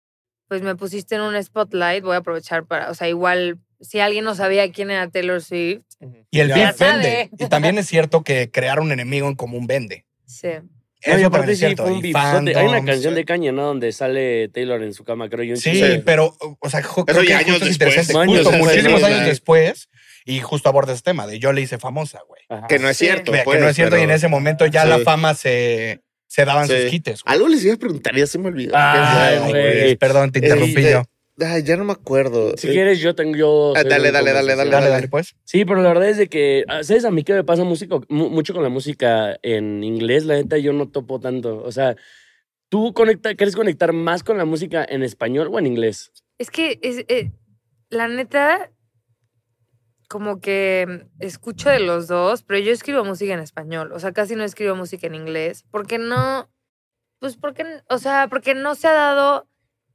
[0.47, 4.25] pues me pusiste en un spotlight, voy a aprovechar para, o sea, igual si alguien
[4.25, 5.81] no sabía quién era Taylor Swift,
[6.31, 6.91] Y el Ya beef sabe.
[7.29, 7.29] vende.
[7.37, 10.05] Y también es cierto que crear un enemigo en común vende.
[10.25, 10.47] sí.
[11.07, 11.83] No, y Eso aparte también es sí cierto.
[11.83, 12.57] fue un.
[12.57, 13.63] Hay una canción de Kanye, ¿no?
[13.67, 15.55] Donde sale Taylor en su cama, creo yo.
[15.55, 17.71] Sí, de- pero, o sea, creo que años es después.
[17.71, 18.17] interesante.
[18.17, 19.07] Años Justo después, muchísimos ¿no?
[19.07, 19.87] años después,
[20.25, 22.41] y justo aborda este tema de yo le hice famosa, güey.
[22.49, 22.67] Ajá.
[22.67, 23.05] Que no es Sí.
[23.05, 23.31] cierto.
[23.31, 24.89] Vea, pues, que no es cierto, y en ese momento ya Sí.
[24.89, 26.73] la fama se, se daban Sí.
[26.81, 27.23] sus quites.
[27.23, 27.33] güey.
[27.33, 28.73] Algo les iba a preguntar, ya se me olvidó.
[28.75, 29.95] Ay, Ay, güey.
[29.95, 31.03] Perdón, te interrumpí Este, yo.
[31.39, 32.55] Ay, ya no me acuerdo.
[32.57, 33.35] Si quieres, yo tengo.
[33.35, 35.35] Yo Ah, dale, dale, dale, dale, Dale, dale, pues.
[35.45, 38.03] Sí, pero la verdad es de que, ah, ¿sabes a mí qué me pasa músico,
[38.09, 40.25] mu- mucho con la música en inglés?
[40.25, 41.61] La neta, yo no topo tanto.
[41.63, 41.95] O sea,
[42.69, 46.11] ¿tú conecta, quieres conectar más con la música en español o en inglés?
[46.37, 47.31] Es que es, eh,
[47.89, 48.71] la neta,
[50.07, 53.91] como que escucho de los dos, pero yo escribo música en español.
[53.91, 55.65] O sea, casi no escribo música en inglés.
[55.69, 56.49] Porque no,
[57.19, 59.47] pues porque, o sea, porque no se ha dado,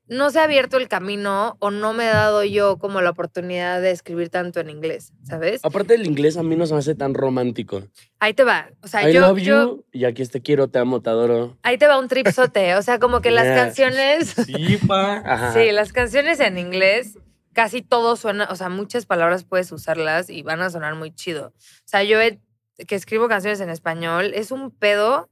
[0.07, 3.81] no se ha abierto el camino o no me he dado yo como la oportunidad
[3.81, 5.65] de escribir tanto en inglés, ¿sabes?
[5.65, 7.83] Aparte del inglés, a mí no se me hace tan romántico.
[8.21, 8.69] Ahí te va.
[8.83, 11.57] O sea, I yo, love yo, you y aquí te quiero, te amo, te adoro.
[11.63, 12.75] ahí te va un tripsote.
[12.77, 14.35] O sea, como que las canciones.
[14.47, 15.23] Sí, pa.
[15.25, 15.53] Ajá.
[15.55, 17.19] Sí, las canciones en inglés
[17.55, 21.49] casi todo suena, o sea, muchas palabras puedes usarlas y van a sonar muy chido.
[21.49, 21.53] O
[21.87, 22.41] sea, yo he-
[22.89, 25.31] que escribo canciones en español, es un pedo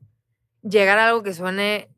[0.63, 1.89] llegar a algo que suene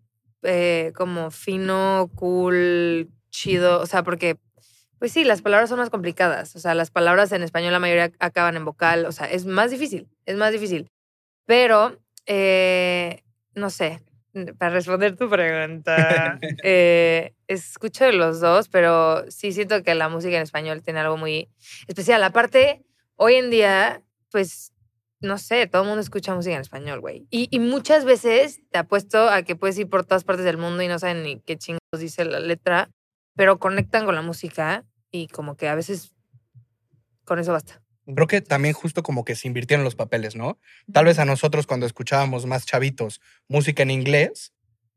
[0.45, 4.37] eh, como fino, cool, chido, o sea, porque,
[4.99, 8.13] pues sí, las palabras son más complicadas, o sea, las palabras en español la mayoría
[8.21, 10.89] acaban en vocal, o sea, es más difícil, es más difícil.
[11.47, 13.23] Pero, eh,
[13.55, 14.03] no sé,
[14.59, 20.37] para responder tu pregunta, eh, escucho de los dos, pero sí siento que la música
[20.37, 21.49] en español tiene algo muy
[21.87, 22.23] especial.
[22.23, 22.85] Aparte,
[23.17, 24.74] hoy en día, pues,
[25.25, 27.27] no sé, todo el mundo escucha música en español, güey.
[27.31, 30.83] Y, y muchas veces te apuesto a que puedes ir por todas partes del mundo
[30.83, 32.91] y no saben ni qué chingos dice la letra,
[33.35, 36.15] pero conectan con la música y como que a veces
[37.25, 37.83] con eso basta.
[38.07, 40.59] Creo que también justo como que se invirtieron los papeles, ¿no?
[40.93, 44.53] Tal vez a nosotros cuando escuchábamos más chavitos música en inglés,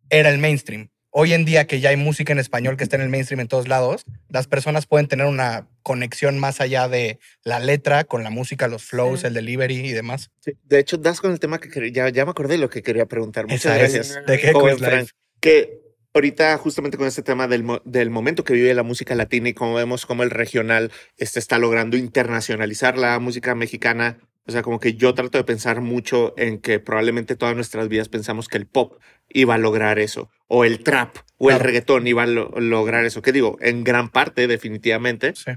[0.10, 0.90] era el mainstream.
[1.19, 3.47] Hoy en día que ya hay música en español que está en el mainstream en
[3.47, 8.30] todos lados, las personas pueden tener una conexión más allá de la letra con la
[8.30, 9.25] música, los flows, Sí.
[9.25, 10.30] el delivery y demás.
[10.41, 12.69] Sí, De hecho, das con el tema que quería, ya, ya me acordé de lo
[12.69, 13.45] que quería preguntar.
[13.47, 13.93] Muchas Esa es.
[13.93, 14.25] gracias.
[14.27, 14.53] ¿De qué?
[14.77, 15.10] Frank.
[15.39, 15.80] Que
[16.13, 19.73] ahorita, justamente con este tema del, del momento que vive la música latina y como
[19.73, 24.19] vemos cómo el regional este, está logrando internacionalizar la música mexicana.
[24.45, 28.08] O sea, como que yo trato de pensar mucho en que probablemente todas nuestras vidas
[28.08, 28.93] pensamos que el pop
[29.39, 31.65] iba a lograr eso, o el trap, o el Claro.
[31.65, 33.21] reggaetón iba a lo- lograr eso.
[33.21, 33.58] ¿Qué digo?
[33.62, 35.34] En gran parte, definitivamente.
[35.36, 35.52] Sí.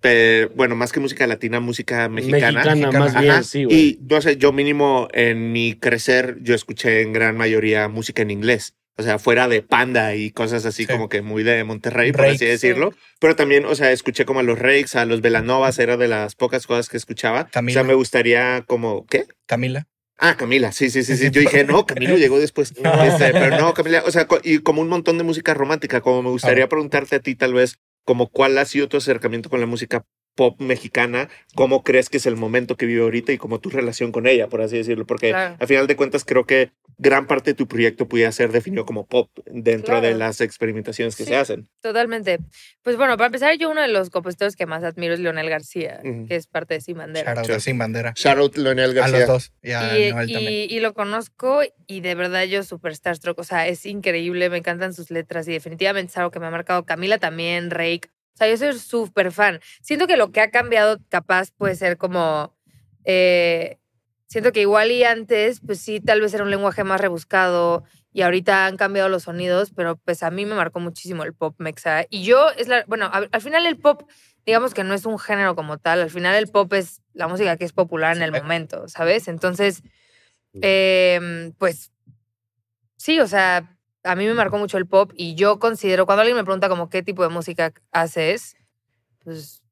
[0.00, 2.64] Pero, bueno, más que música latina, música mexicana.
[2.64, 3.42] Mexicana, más bien, Ajá.
[3.42, 3.76] sí, güey.
[3.78, 8.30] Y no sé, yo mínimo en mi crecer, yo escuché en gran mayoría música en
[8.30, 8.74] inglés.
[8.96, 10.92] O sea, fuera de Panda y cosas así Sí.
[10.92, 12.92] como que muy de Monterrey, por así decirlo.
[13.18, 16.34] Pero también, o sea, escuché como a los Rakes, a los Velanovas, era de las
[16.34, 17.48] pocas cosas que escuchaba.
[17.48, 17.72] Camila.
[17.72, 19.24] O sea, me gustaría como, ¿qué?
[19.46, 19.86] Camila.
[20.22, 21.30] Ah, Camila, sí, sí, sí, sí.
[21.30, 22.74] Yo dije, no, Camilo llegó después.
[23.04, 26.30] Este, pero no, Camila, o sea, y como un montón de música romántica, como me
[26.30, 30.04] gustaría preguntarte a ti tal vez, como cuál ha sido tu acercamiento con la música
[30.34, 34.12] pop mexicana, cómo crees que es el momento que vive ahorita y como tu relación
[34.12, 35.56] con ella, por así decirlo, porque Claro.
[35.58, 39.06] al final de cuentas creo que gran parte de tu proyecto pudiera ser definido como
[39.06, 41.30] pop dentro de las experimentaciones que Sí.
[41.30, 41.68] se hacen.
[41.80, 42.38] Totalmente.
[42.82, 46.00] Pues bueno, para empezar, yo uno de los compositores que más admiro es Leonel García,
[46.28, 47.32] que es parte de Sin Bandera.
[47.32, 47.52] Shout out Sí.
[47.52, 48.12] a Sin Bandera.
[48.16, 49.18] Shout out Leonel A García.
[49.20, 49.52] los dos.
[49.62, 50.52] Y a Y, Noel también.
[50.52, 54.58] y- y lo conozco y de verdad yo super starstruck, o sea, es increíble, me
[54.58, 56.84] encantan sus letras y definitivamente es algo que me ha marcado.
[56.84, 59.60] Camila también, Rake, o sea, yo soy súper fan.
[59.82, 62.56] Siento que lo que ha cambiado capaz puede ser como,
[63.04, 63.78] eh,
[64.26, 68.22] siento que igual y antes, pues sí, tal vez era un lenguaje más rebuscado y
[68.22, 72.06] ahorita han cambiado los sonidos, pero pues a mí me marcó muchísimo el pop mexa.
[72.10, 74.02] Y yo, es la, bueno, a- al final el pop,
[74.46, 77.56] digamos que no es un género como tal, al final el pop es la música
[77.56, 79.28] que es popular en el momento, ¿sabes?
[79.28, 79.82] Entonces,
[80.62, 81.92] em, pues
[82.96, 86.36] sí, o sea, a mí me marcó mucho el pop y yo considero, cuando alguien
[86.36, 88.56] me pregunta como qué tipo de música haces,
[89.24, 89.62] pues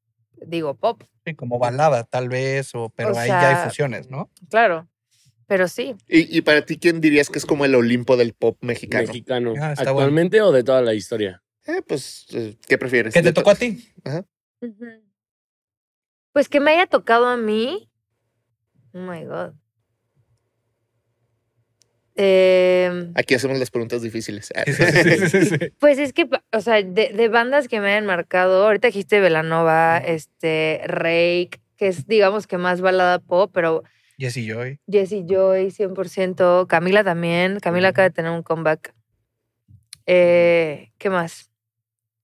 [0.45, 4.29] digo pop, Sí, como balada, tal vez, o, pero O ahí ya hay fusiones, ¿no?
[4.49, 4.87] claro.
[5.47, 8.57] Pero sí, ¿Y, y para ti, ¿quién dirías que es como el Olimpo del pop
[8.61, 9.07] mexicano?
[9.07, 9.53] Mexicano.
[9.59, 11.43] Ah, ¿Actualmente o de toda la historia?
[11.65, 13.13] Eh, pues, eh, ¿qué prefieres?
[13.15, 13.91] ¿Qué te De tocó a ti?
[14.61, 14.85] Ujú.
[16.33, 17.89] Pues que me haya tocado a mí.
[18.93, 19.53] Oh my God.
[22.21, 24.51] Em, Aquí hacemos las preguntas difíciles.
[24.53, 25.57] Ah, Sí, sí, sí, sí, sí.
[25.79, 29.99] pues es que, o sea, de, de bandas que me hayan marcado, ahorita dijiste Velanova,
[29.99, 33.83] este, Rake, que es, digamos que más balada pop, pero
[34.17, 34.79] Jesse Joy.
[34.91, 38.93] Jessie Joy, 100%, Camila también, Camila acaba de tener un comeback.
[40.05, 41.49] Eh, ¿Qué más?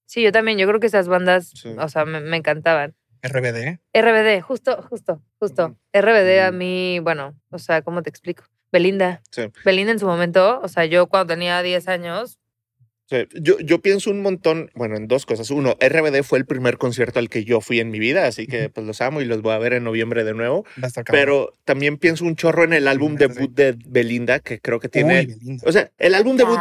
[0.05, 1.69] Sí, yo también, yo creo que esas bandas, Sí.
[1.79, 2.95] o sea, me, me encantaban.
[3.23, 3.79] RBD.
[3.93, 5.77] RBD, justo, justo, justo.
[5.93, 8.43] RBD a mí, bueno, o sea, ¿cómo te explico?
[8.71, 9.21] Belinda.
[9.32, 9.43] Sí.
[9.63, 12.39] Belinda en su momento, o sea, yo cuando tenía 10 años,
[13.08, 15.51] Sí, Yo, yo pienso un montón, bueno, en dos cosas.
[15.51, 18.69] Uno, RBD fue el primer concierto al que yo fui en mi vida, así que
[18.69, 20.65] pues los amo y los voy a ver en noviembre de nuevo.
[21.12, 25.28] Pero también pienso un chorro en el álbum debut de Belinda, que creo que tiene...
[25.65, 26.58] O sea, el álbum debut...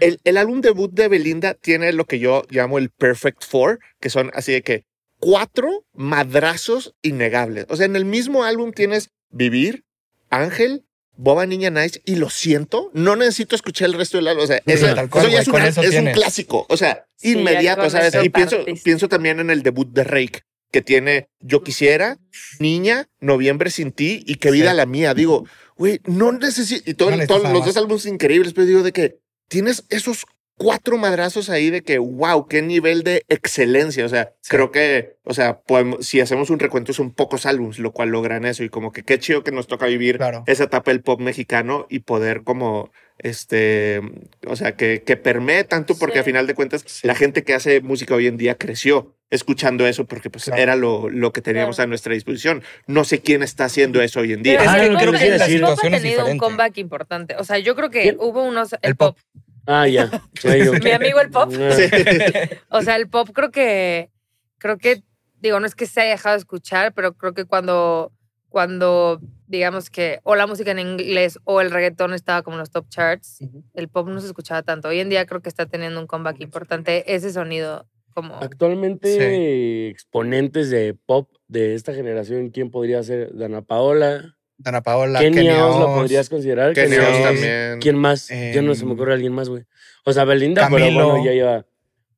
[0.00, 4.10] El, el álbum debut de Belinda tiene lo que yo llamo el Perfect Four, que
[4.10, 4.84] son así de que
[5.18, 7.66] cuatro madrazos innegables.
[7.68, 9.84] O sea, en el mismo álbum tienes Vivir,
[10.28, 10.84] Ángel,
[11.22, 12.90] Boba Niña Nice y Lo Siento.
[12.94, 14.44] No necesito escuchar el resto del álbum.
[14.44, 16.66] O sea, Sí, cual, eso ya es, una- eso es un clásico.
[16.68, 18.14] O sea, Sí, inmediato, ¿sabes?
[18.24, 20.40] Y pienso, pienso también en el debut de Rake,
[20.72, 22.18] que tiene Yo Quisiera,
[22.58, 24.76] Niña, Noviembre Sin Ti y Qué Vida Sí.
[24.78, 25.12] la Mía.
[25.14, 25.44] Digo,
[25.76, 26.90] güey, no necesito...
[26.90, 30.24] Y todo- No necesitas todos los dos álbumes increíbles, pero digo de que tienes esos
[30.62, 34.04] cuatro madrazos ahí de que, wow, qué nivel de excelencia.
[34.04, 34.50] O sea, Sí.
[34.50, 38.44] creo que, o sea, podemos- si hacemos un recuento son pocos álbumes, lo cual logran
[38.44, 38.62] eso.
[38.62, 40.44] Y como que qué chido que nos toca vivir Claro.
[40.46, 44.02] esa etapa del pop mexicano y poder como, este,
[44.46, 46.20] o sea, que, que permee tanto porque Sí.
[46.20, 47.06] a final de cuentas Sí.
[47.06, 50.60] la gente que hace música hoy en día creció escuchando eso porque pues Claro.
[50.60, 51.86] era lo, lo que teníamos Claro.
[51.86, 52.62] a nuestra disposición.
[52.86, 54.58] No sé quién está haciendo eso hoy en día.
[54.58, 55.60] Pero Ah, es que que creo que el decir.
[55.62, 57.36] pop ha Situación es tenido un comeback importante.
[57.38, 58.16] O sea, yo creo que ¿Quién?
[58.18, 58.74] hubo unos...
[58.74, 59.16] El, El pop.
[59.16, 59.42] pop.
[59.72, 60.10] Ah, ya.
[60.82, 61.52] Mi amigo el pop.
[61.56, 61.70] Ah.
[61.70, 61.84] Sí.
[62.70, 64.10] O sea, el pop creo que,
[64.58, 65.04] creo que,
[65.40, 68.12] digo, no es que se haya dejado de escuchar, pero creo que cuando,
[68.48, 72.70] cuando, digamos que o la música en inglés o el reggaetón estaba como en los
[72.70, 73.38] top charts,
[73.74, 74.88] el pop no se escuchaba tanto.
[74.88, 78.34] Hoy en día creo que está teniendo un comeback importante ese sonido como...
[78.36, 83.36] Actualmente, exponentes de pop de esta generación, ¿quién podría ser?
[83.36, 84.36] Dana Paola.
[84.62, 86.74] Dana Paola, Kenny Kenny Oz, ¿lo Oz, podrías considerar?
[86.74, 87.22] Kenny Kenny Oz Oz.
[87.22, 87.78] también.
[87.80, 88.28] ¿Quién más?
[88.28, 89.64] Yo no se me Em, ocurre alguien más, güey.
[90.04, 91.06] O sea, Belinda, pero Camilo.
[91.10, 91.66] bueno, ya lleva.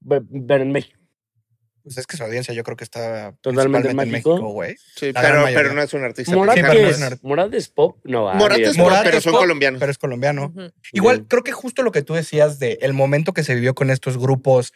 [0.09, 0.99] Pero pero en México.
[1.85, 4.39] Pues es que su audiencia yo creo que está Totalmente en México.
[4.39, 4.77] Güey.
[4.95, 6.33] Sí, La pero, pero no es un artista.
[6.37, 6.89] Morat, Sí, pero ¿qué no
[7.45, 7.99] es es pop?
[8.05, 8.35] No, va.
[8.35, 9.81] Morat es pop, Morat pero es son pop, colombianos.
[9.81, 10.53] Pero es colombiano.
[10.93, 11.27] Igual, Bien.
[11.29, 14.17] creo que justo lo que tú decías de el momento que se vivió con estos
[14.17, 14.73] grupos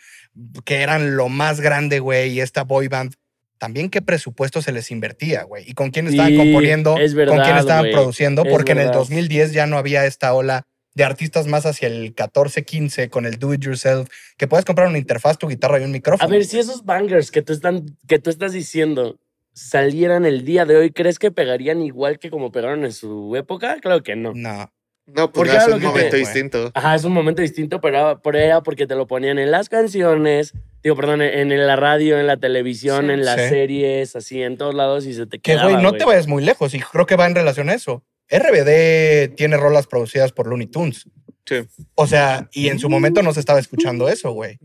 [0.64, 3.14] que eran lo más grande, güey, y esta boy band,
[3.58, 7.38] también qué presupuesto se les invertía, güey, y con quién estaban Sí, componiendo, es con
[7.40, 9.00] quién estaban produciendo, porque en el verdad.
[9.00, 10.62] 2010 ya no había esta ola
[10.94, 14.98] de artistas más hacia el 14-15 con el do it yourself, que puedes comprar una
[14.98, 16.30] interfaz, tu guitarra y un A micrófono.
[16.30, 19.18] ver, si esos bangers que tú, están, que tú estás diciendo
[19.52, 23.78] salieran el día de hoy, ¿crees que pegarían igual que como pegaron en su época?
[23.80, 24.32] Claro que no.
[24.34, 24.70] No.
[25.06, 26.70] No, Porque pues no, es era un lo que momento te- distinto.
[26.74, 29.68] Ajá, es un momento distinto, pero era, pero era porque te lo ponían en las
[29.68, 33.12] canciones, digo, perdón, en, en la radio, en la televisión, Sí.
[33.12, 33.48] en las Sí.
[33.48, 36.42] series, así, en todos lados y se te Que, quedaba, güey, no te vayas muy
[36.44, 38.02] lejos, y creo que va en relación a eso.
[38.28, 41.08] RBD tiene rolas producidas por Looney Tunes.
[41.44, 41.56] Sí.
[41.94, 44.58] O sea, y en su momento no se estaba escuchando eso, güey.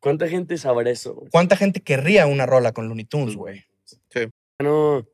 [0.00, 1.14] ¿Cuánta gente sabrá eso?
[1.14, 1.30] güey?
[1.30, 3.64] ¿Cuánta gente querría una rola con Looney Tunes, güey?
[4.62, 5.06] No,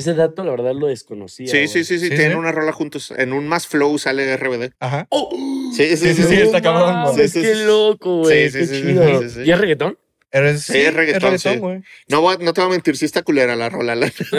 [0.00, 1.46] ese dato la verdad lo desconocía.
[1.46, 3.12] Sí, sí, sí, sí, Sí, tienen una rola juntos.
[3.16, 4.72] En un más flow sale RBD.
[4.80, 5.06] Ajá.
[5.10, 5.30] ¡Oh!
[5.76, 6.22] Sí, sí, Sí, sí.
[6.22, 7.64] sí, sí, No está cabrón, Sí, sí, qué sí.
[7.64, 8.50] loco, güey.
[8.50, 9.20] Sí, qué sí, sí, chido.
[9.22, 9.40] sí, sí, sí.
[9.48, 9.98] ¿Y es reggaetón?
[10.32, 11.56] Eres, Sí, es reggaetón, sí.
[11.56, 11.82] güey.
[12.08, 13.96] No, voy no te voy a mentir, sí está culera la rola.
[13.96, 14.12] la-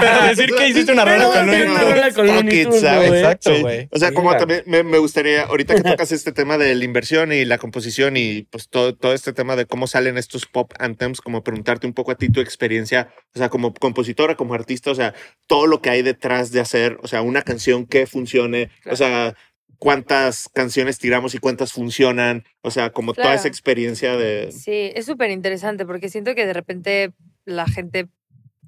[0.00, 1.94] Pero decir que hiciste una rola con Looney una Tunes.
[1.94, 3.08] rola con Fuck Looney it, Tunes, ¿sabes?
[3.08, 3.20] güey.
[3.20, 3.60] Exacto, Sí.
[3.62, 3.88] güey.
[3.90, 7.32] O sea, como también me, me gustaría, ahorita que tocas este tema de la inversión
[7.32, 11.20] y la composición y pues todo, todo este tema de cómo salen estos pop anthems,
[11.20, 14.94] como preguntarte un poco a ti tu experiencia, o sea, como compositora, como artista, o
[14.94, 15.14] sea,
[15.46, 19.34] todo lo que hay detrás de hacer, o sea, una canción que funcione, o sea,
[19.78, 24.52] cuántas canciones tiramos y cuántas funcionan, o sea, como toda esa experiencia de...
[24.52, 27.12] Sí, es súper interesante porque siento que de repente
[27.44, 28.08] la gente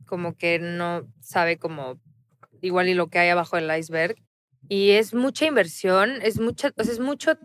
[0.06, 1.98] como que no sabe cómo
[2.60, 4.16] igual y lo que hay abajo del iceberg.
[4.68, 7.38] Y es mucha inversión, es mucha, o sea, es mucho,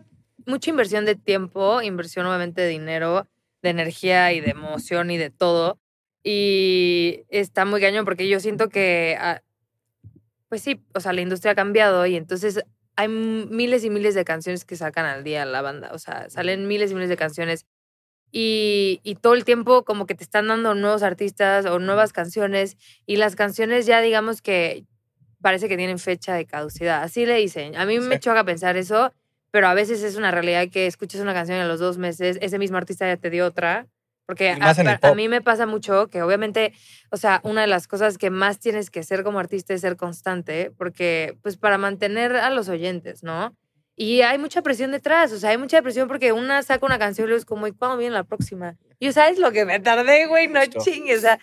[0.46, 3.28] mucha inversión de tiempo, inversión obviamente de dinero,
[3.62, 5.78] de energía y de emoción y de todo.
[6.24, 9.42] Y está muy cañón porque yo siento que, ah,
[10.48, 12.64] pues sí, o sea, la industria ha cambiado y entonces
[13.02, 15.90] hay miles y miles de canciones que sacan al día la banda.
[15.92, 17.66] O sea, salen miles y miles de canciones
[18.30, 22.78] y, y, todo el tiempo como que te están dando nuevos artistas o nuevas canciones
[23.04, 24.86] y las canciones ya digamos que
[25.42, 27.02] parece que tienen fecha de caducidad.
[27.02, 27.76] Así le dicen.
[27.76, 29.12] A mí me choca pensar eso,
[29.50, 32.38] pero a veces es una realidad que escuchas una canción y a los dos meses
[32.40, 33.86] ese mismo artista ya te dio otra.
[34.32, 36.72] Porque a, mí me pasa mucho que obviamente,
[37.10, 39.98] o sea, una de las cosas que más tienes que ser como artista es ser
[39.98, 43.54] constante, porque pues para mantener a los oyentes, ¿no?
[43.94, 47.26] Y hay mucha presión detrás, o sea, hay mucha presión porque una saca una canción
[47.26, 48.78] y luego es como, ¿y cuándo viene la próxima?
[48.98, 50.48] Y ¿sabes lo que me tardé, güey?
[50.48, 51.38] No chingues, o sea,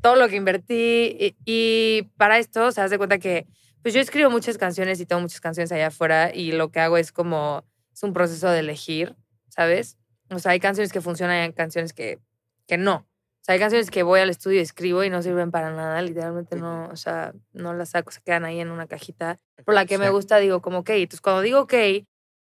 [0.00, 1.36] todo lo que invertí.
[1.44, 3.46] Y, para esto, o sea, haz de cuenta que,
[3.82, 6.96] pues yo escribo muchas canciones y tengo muchas canciones allá afuera y lo que hago
[6.96, 9.16] es como, es un proceso de elegir,
[9.50, 9.98] ¿sabes?
[10.32, 12.18] O sea, hay canciones que funcionan y hay canciones que,
[12.66, 12.94] que no.
[13.42, 16.00] O sea, hay canciones que voy al estudio y escribo y no sirven para nada,
[16.00, 19.40] literalmente no, o sea, no las saco, se quedan ahí en una cajita.
[19.64, 21.74] Por la que me gusta digo como, ok, entonces cuando digo ok,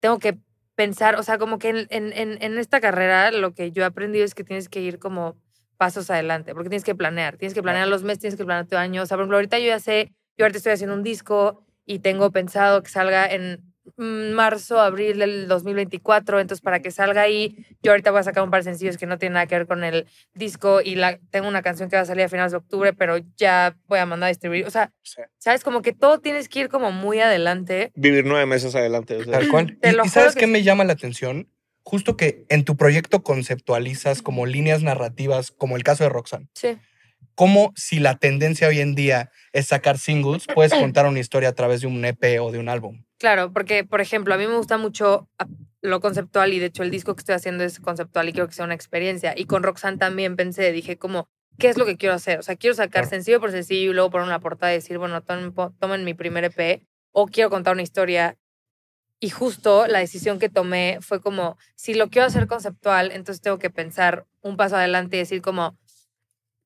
[0.01, 0.37] tengo que
[0.75, 4.25] pensar, o sea, como que en, en, en esta carrera lo que yo he aprendido
[4.25, 5.37] es que tienes que ir como
[5.77, 8.75] pasos adelante, porque tienes que planear, tienes que planear los meses, tienes que planear tu
[8.75, 9.01] año.
[9.01, 11.99] O sea, por ejemplo, ahorita yo ya sé, yo ahorita estoy haciendo un disco y
[11.99, 13.68] tengo pensado que salga en
[13.99, 16.39] marzo, abril del 2024.
[16.39, 19.05] Entonces, para que salga ahí, yo ahorita voy a sacar un par de sencillos que
[19.05, 22.03] no tienen nada que ver con el disco y la, tengo una canción que va
[22.03, 24.65] a salir a finales de octubre, pero ya voy a mandar a distribuir.
[24.65, 24.91] O sea,
[25.37, 27.91] sabes, como que todo tienes que ir como muy adelante.
[27.95, 29.17] Vivir nueve meses adelante.
[29.17, 29.77] O Tal cual.
[29.83, 31.49] ¿Y, sabes qué me llama la atención?
[31.83, 36.47] Justo que en tu proyecto conceptualizas como líneas narrativas, como el caso de Roxanne.
[36.53, 36.77] Sí.
[37.39, 41.53] Como si la tendencia hoy en día es sacar singles, puedes contar una historia a
[41.53, 43.05] través de un EP o de un álbum.
[43.17, 45.47] Claro, porque, por ejemplo, a mí me gusta mucho ah,
[45.81, 48.55] lo conceptual y de hecho el disco que estoy haciendo es conceptual y quiero que
[48.55, 49.35] sea una experiencia.
[49.37, 52.39] Y con Roxanne también pensé, dije como, ¿qué es lo que quiero hacer?
[52.39, 55.21] O sea, quiero sacar sencillo por sencillo y luego poner una portada y decir, bueno,
[55.23, 58.37] tomen, tomen mi primer EP o quiero contar una historia.
[59.21, 63.59] Y justo la decisión que tomé fue como, si lo quiero hacer conceptual, entonces tengo
[63.59, 65.77] que pensar un paso adelante y decir como,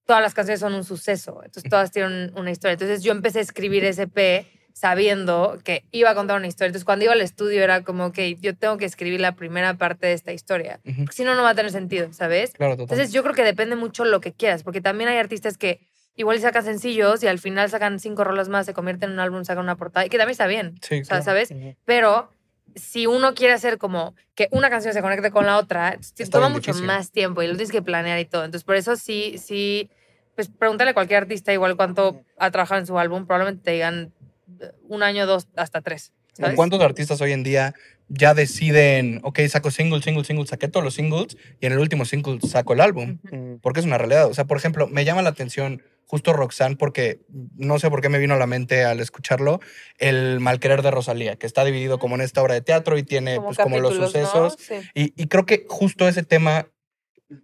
[0.06, 2.74] todas las canciones son un suceso, entonces todas tienen una historia.
[2.74, 6.68] Entonces yo empecé a escribir ese EP sabiendo que iba a contar una historia.
[6.68, 10.08] Entonces, cuando iba al estudio era como, que yo tengo que escribir la primera parte
[10.08, 10.82] de esta historia.
[11.12, 12.54] si no, no va a tener sentido, ¿sabes?
[12.60, 16.40] Entonces, yo creo que depende mucho lo que quieras, porque también hay artistas que igual
[16.40, 19.64] sacan sencillos y al final sacan cinco rolas más, se convierten en un álbum, sacan
[19.64, 21.54] una portada, y que también está bien, o sea, ¿sabes?
[21.86, 22.33] Pero
[22.76, 25.98] si uno quiere hacer como que una canción se conecte con la otra,
[26.32, 28.46] toma mucho más tiempo y lo tienes que planear y todo.
[28.46, 29.90] Entonces, por eso sí, sí,
[30.36, 34.14] pues pregúntale a cualquier artista igual cuánto ha trabajado en su álbum, probablemente te digan
[34.88, 36.14] un año, dos, hasta tres.
[36.56, 37.76] ¿Cuántos artistas hoy en día
[38.08, 42.06] ya deciden, ok, saco single, single, single, saqué todos los singles y en el último
[42.06, 43.20] single saco el álbum?
[43.62, 44.28] Porque es una realidad.
[44.28, 47.22] O sea, por ejemplo, me llama la atención justo Roxanne porque
[47.56, 49.60] no sé por qué me vino a la mente al escucharlo
[49.98, 53.38] el malquerer de Rosalía, que está dividido como en esta obra de teatro y tiene
[53.38, 54.58] como, pues, como los sucesos.
[54.94, 56.68] Y, y, creo que justo ese tema,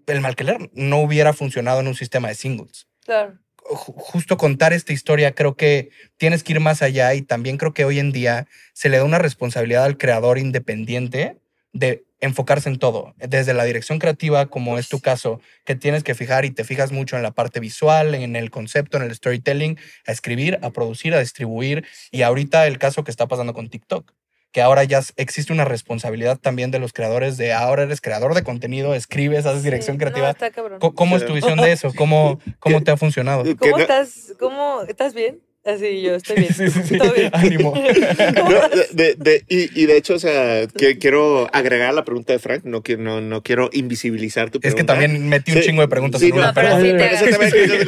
[0.07, 2.87] el malquerer, no hubiera funcionado en un sistema de singles.
[3.05, 7.73] Claro justo contar esta historia, creo que tienes que ir más allá y también creo
[7.73, 11.37] que hoy en día se le da una responsabilidad al creador independiente
[11.71, 16.15] de enfocarse en todo, desde la dirección creativa, como es tu caso, que tienes que
[16.15, 19.77] fijar y te fijas mucho en la parte visual, en el concepto, en el storytelling,
[20.05, 24.13] a escribir, a producir, a distribuir y ahorita el caso que está pasando con TikTok
[24.51, 28.43] que ahora ya existe una responsabilidad también de los creadores de ahora eres creador de
[28.43, 30.36] contenido, escribes, haces dirección creativa.
[30.79, 31.91] ¿Cómo, es tu visión de eso?
[31.95, 33.43] ¿Cómo, cómo te ha funcionado?
[33.58, 34.34] ¿Cómo estás?
[34.39, 35.39] ¿Cómo estás bien?
[35.65, 36.53] Así yo estoy bien.
[36.59, 36.97] Sí, sí, sí.
[37.15, 37.29] bien.
[37.33, 37.73] Ánimo.
[38.93, 42.63] de, y, y, de hecho, o sea, que, quiero agregar la pregunta de Frank.
[42.63, 44.67] No quiero, no, no quiero invisibilizar tu pregunta.
[44.69, 46.77] Es que también metí un chingo de preguntas en una, pero,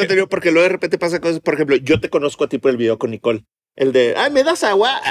[0.07, 1.39] pero, porque luego de repente pasa cosas.
[1.39, 3.43] Por ejemplo, yo te conozco a ti por el video con Nicole.
[3.75, 5.01] El de, ay, ¿me das agua?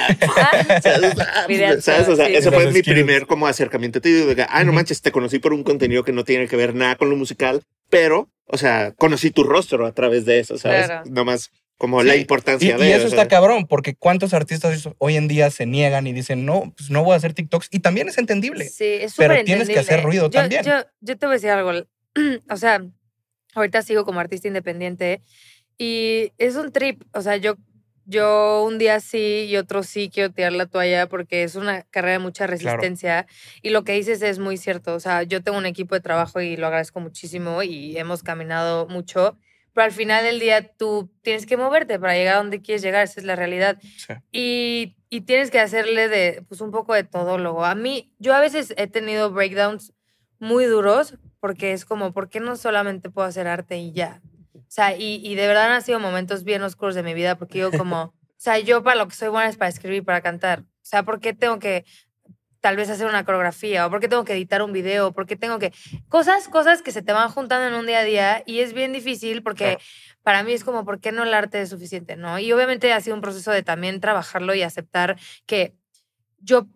[1.81, 2.09] ¿Sabes?
[2.09, 4.01] O sea, ese fue mi primer como acercamiento.
[4.01, 6.75] Te digo, ay, no manches, te conocí por un contenido que no tiene que ver
[6.75, 10.91] nada con lo musical, pero, o sea, conocí tu rostro a través de eso, ¿sabes?
[11.07, 15.29] no más como la importancia de Y eso está cabrón, porque cuántos artistas hoy en
[15.29, 17.69] día se niegan y dicen, no, pues no voy a hacer TikToks.
[17.71, 18.69] Y también es entendible.
[18.69, 20.63] Sí, es Pero tienes que hacer ruido también.
[20.63, 21.73] Yo, yo te voy a decir algo.
[22.51, 22.85] o sea,
[23.55, 25.23] ahorita sigo como artista independiente
[25.79, 27.03] y es un trip.
[27.15, 27.57] O sea, yo
[28.05, 32.15] yo un día sí y otro sí quiero tirar la toalla porque es una carrera
[32.15, 33.27] de mucha resistencia.
[33.63, 34.95] Y lo que dices es muy cierto.
[34.95, 38.87] O sea, yo tengo un equipo de trabajo y lo agradezco muchísimo y hemos caminado
[38.87, 39.39] mucho.
[39.81, 43.03] Pero al final del día tú tienes que moverte para llegar a donde quieres llegar,
[43.03, 43.79] esa es la realidad.
[43.81, 44.13] Sí.
[44.31, 47.65] Y, y tienes que hacerle de, pues, un poco de todólogo.
[47.65, 49.95] A mí, yo a veces he tenido breakdowns
[50.39, 54.21] muy duros porque es como, ¿por qué no solamente puedo hacer arte y ya?
[54.55, 57.61] O sea, y, y de verdad han sido momentos bien oscuros de mi vida porque
[57.61, 60.61] yo como, o sea, yo para lo que soy buena es para escribir, para cantar.
[60.61, 61.87] O sea, ¿por qué tengo que
[62.61, 63.87] tal vez hacer una coreografía?
[63.87, 65.13] ¿O por qué tengo que editar un video?
[65.13, 65.73] ¿Por qué tengo que...?
[66.09, 68.93] Cosas, cosas que se te van juntando en un día a día y es bien
[68.93, 69.79] difícil porque
[70.23, 72.17] para mí es como, ¿por qué no el arte es suficiente?
[72.17, 72.39] ¿no?
[72.39, 75.75] Y obviamente ha sido un proceso de también trabajarlo y aceptar que
[76.39, 76.67] yo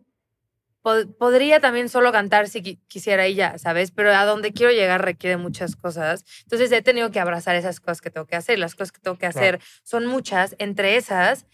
[0.83, 3.91] po- podría también solo cantar si qui- quisiera y ya, ¿sabes?
[3.91, 6.25] Pero a donde quiero llegar requiere muchas cosas.
[6.43, 8.59] Entonces he tenido que abrazar esas cosas que tengo que hacer.
[8.59, 10.55] Las cosas que tengo que hacer son muchas.
[10.59, 11.47] Entre esas,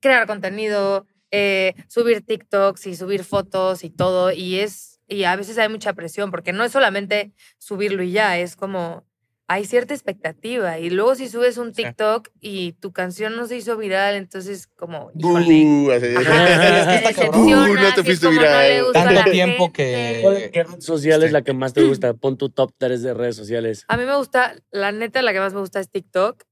[0.00, 1.06] crear contenido,
[1.36, 4.32] eh, subir TikToks y subir fotos y todo.
[4.32, 8.38] Y es, y a veces hay mucha presión porque no es solamente subirlo y ya,
[8.38, 9.04] es como
[9.48, 10.80] hay cierta expectativa.
[10.80, 11.84] Y luego si subes un Sí.
[11.84, 15.94] TikTok y tu canción no se hizo viral, entonces como, híjole.
[15.94, 16.14] Así.
[17.36, 18.86] No te fuiste no viral.
[18.92, 19.72] Tanto tiempo gente.
[19.72, 22.14] que- ¿Qué red social es la que más te gusta?
[22.14, 23.84] Pon tu top 3 de redes sociales.
[23.88, 26.42] A mí me gusta, la neta, la que más me gusta es TikTok.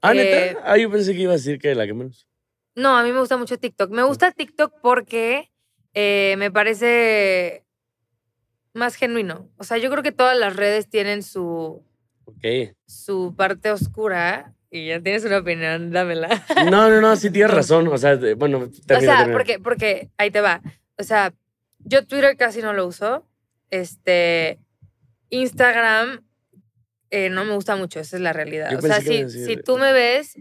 [0.00, 0.16] Ah, Eh,
[0.54, 0.60] neta.
[0.64, 2.26] Ah, yo pensé que iba a decir que la que menos.
[2.74, 3.90] No, a mí me gusta mucho TikTok.
[3.90, 5.50] Me gusta TikTok porque
[5.94, 7.64] eh, me parece
[8.74, 9.48] más genuino.
[9.56, 11.84] O sea, yo creo que todas las redes tienen su,
[12.24, 12.74] Ok.
[12.86, 14.54] su parte oscura.
[14.70, 16.44] Y ya tienes una opinión, dámela.
[16.70, 17.88] No, no, no, sí tienes razón.
[17.88, 19.28] O sea, bueno, o sea, termina.
[19.30, 20.62] porque, porque ahí te va.
[20.98, 21.34] O sea,
[21.80, 23.26] yo Twitter casi no lo uso.
[23.68, 24.58] Este,
[25.28, 26.24] Instagram
[27.10, 28.70] eh, no me gusta mucho, esa es la realidad.
[28.70, 30.36] Yo o sea, si, si tú me ves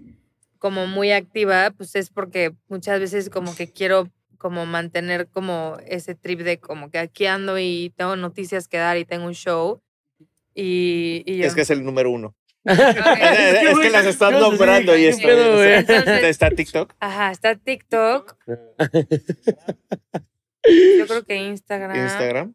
[0.62, 4.08] como muy activa, pues es porque muchas veces como que quiero
[4.38, 8.96] como mantener como ese trip de como que aquí ando y tengo noticias que dar
[8.98, 9.82] y tengo un show.
[10.54, 12.36] Y, y yo- Es que es el número uno.
[12.66, 15.28] Es que las sí, nombrando y ¿qué esto.
[15.30, 16.94] Entonces- Está TikTok.
[17.00, 18.38] Ajá, está TikTok.
[20.98, 21.96] Yo creo que Instagram.
[21.98, 22.54] Instagram.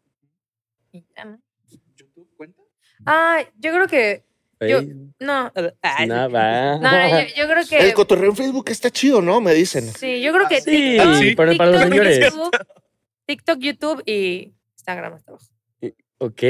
[1.97, 2.63] ¿YouTube cuenta?
[3.05, 4.25] Ah, yo creo que.
[4.61, 4.83] Yo-
[5.21, 5.53] No.
[5.83, 6.79] Ay, Nada.
[6.81, 7.79] No, yo, yo creo que.
[7.79, 9.41] El cotorreo en Facebook está chido, ¿no?
[9.41, 9.85] Me dicen.
[9.93, 11.35] Sí, yo creo que Sí, TikTok, sí.
[11.35, 12.21] para los TikTok, señores.
[12.21, 12.51] YouTube,
[13.27, 15.47] TikTok, YouTube y Instagram hasta abajo.
[16.19, 16.43] Ok.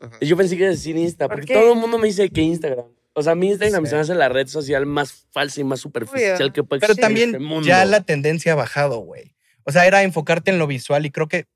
[0.00, 0.18] Ajá.
[0.20, 1.58] Yo pensé que iba a decir Insta, ¿Por porque qué?
[1.58, 2.84] todo el mundo me dice que Instagram.
[3.14, 3.90] O sea, mi Instagram Sí.
[3.90, 6.52] se me hace la red social más falsa y más superficial Obvio.
[6.52, 7.66] que puede Pero existir en también este mundo.
[7.66, 9.34] ya la tendencia ha bajado, güey.
[9.62, 11.46] O sea, era enfocarte en lo visual y creo que,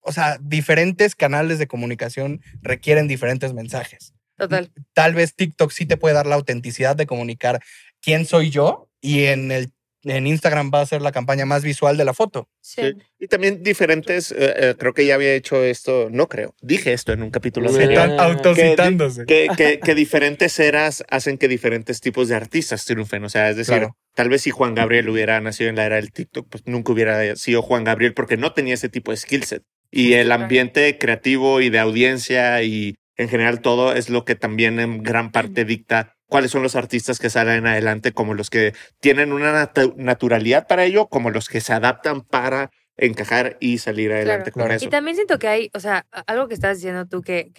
[0.00, 4.14] o sea, diferentes canales de comunicación requieren diferentes mensajes.
[4.36, 4.70] Total.
[4.92, 7.60] Tal vez TikTok sí te puede dar la autenticidad de comunicar
[8.02, 9.70] quién soy yo y en el
[10.08, 12.48] en Instagram va a ser la campaña más visual de la foto.
[12.60, 12.80] Sí.
[12.80, 12.92] Sí.
[13.18, 17.12] Y también diferentes, eh, eh, creo que ya había hecho esto, no creo, dije esto
[17.12, 19.24] en un capítulo tan- autocitándose.
[19.26, 23.24] que, que, que diferentes eras hacen que diferentes tipos de artistas triunfen.
[23.24, 23.96] O sea, es decir, Claro.
[24.14, 27.34] tal vez si Juan Gabriel hubiera nacido en la era del TikTok, pues nunca hubiera
[27.34, 29.64] sido Juan Gabriel porque no tenía ese tipo de skill set.
[29.90, 34.78] Y el ambiente creativo y de audiencia y en general todo es lo que también
[34.80, 39.32] en gran parte dicta cuáles son los artistas que salen adelante, como los que tienen
[39.32, 44.50] una natu- naturalidad para ello, como los que se adaptan para encajar y salir adelante
[44.50, 44.74] con claro.
[44.74, 44.84] eso.
[44.84, 47.52] Y también siento que hay, o sea, a- algo que estás diciendo tú, que,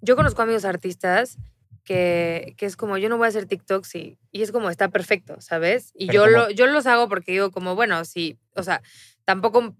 [0.00, 1.38] yo conozco amigos artistas
[1.84, 4.88] que, que es como, yo no voy a hacer TikToks y, y es como, está
[4.88, 5.92] perfecto, ¿sabes?
[5.94, 8.82] Y Pero yo, lo, yo los hago porque digo como, bueno, sí, o sea,
[9.24, 9.76] tampoco,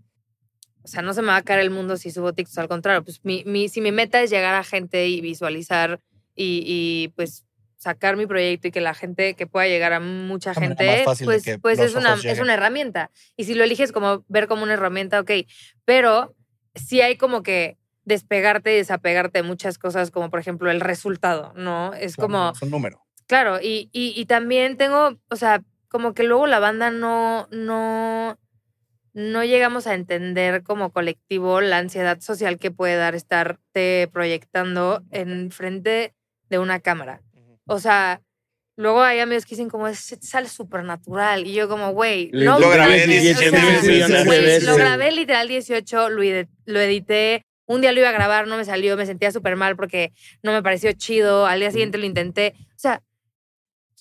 [0.83, 3.05] o sea, no se me va a caer el mundo si subo TikToks, al contrario,
[3.05, 6.01] pues mi, mi, si mi meta es llegar a gente y visualizar
[6.35, 7.45] y, y pues
[7.77, 11.79] sacar mi proyecto y que la gente, que pueda llegar a mucha gente, pues, pues
[11.81, 13.11] es, una, es una herramienta.
[13.37, 15.31] Y si lo eliges como ver como una herramienta, ok,
[15.85, 16.35] pero
[16.77, 21.53] sí hay como que despegarte y desapegarte de muchas cosas, como por ejemplo el resultado,
[21.57, 21.93] ¿no?
[21.95, 23.05] Es como, Es un número.
[23.27, 28.39] claro, y, y, y también tengo, o sea, como que luego la banda no, no,
[29.15, 35.51] no llegamos a entender como colectivo la ansiedad social que puede dar estarte proyectando en
[35.51, 36.15] frente
[36.49, 37.23] de una cámara.
[37.67, 38.23] O sea,
[38.77, 41.47] luego hay amigos que dicen como, es, sale súper natural.
[41.47, 43.89] Y yo como, güey, Lo no Lo grabé mames, 17 o sea, veces.
[43.91, 44.65] millones de güey, veces.
[44.65, 47.45] Lo grabé literal 18, lo, edi- lo edité.
[47.67, 50.53] Un día lo iba a grabar, no me salió, me sentía súper mal porque no
[50.53, 51.47] me pareció chido.
[51.47, 52.55] Al día siguiente lo intenté.
[52.71, 53.03] O sea,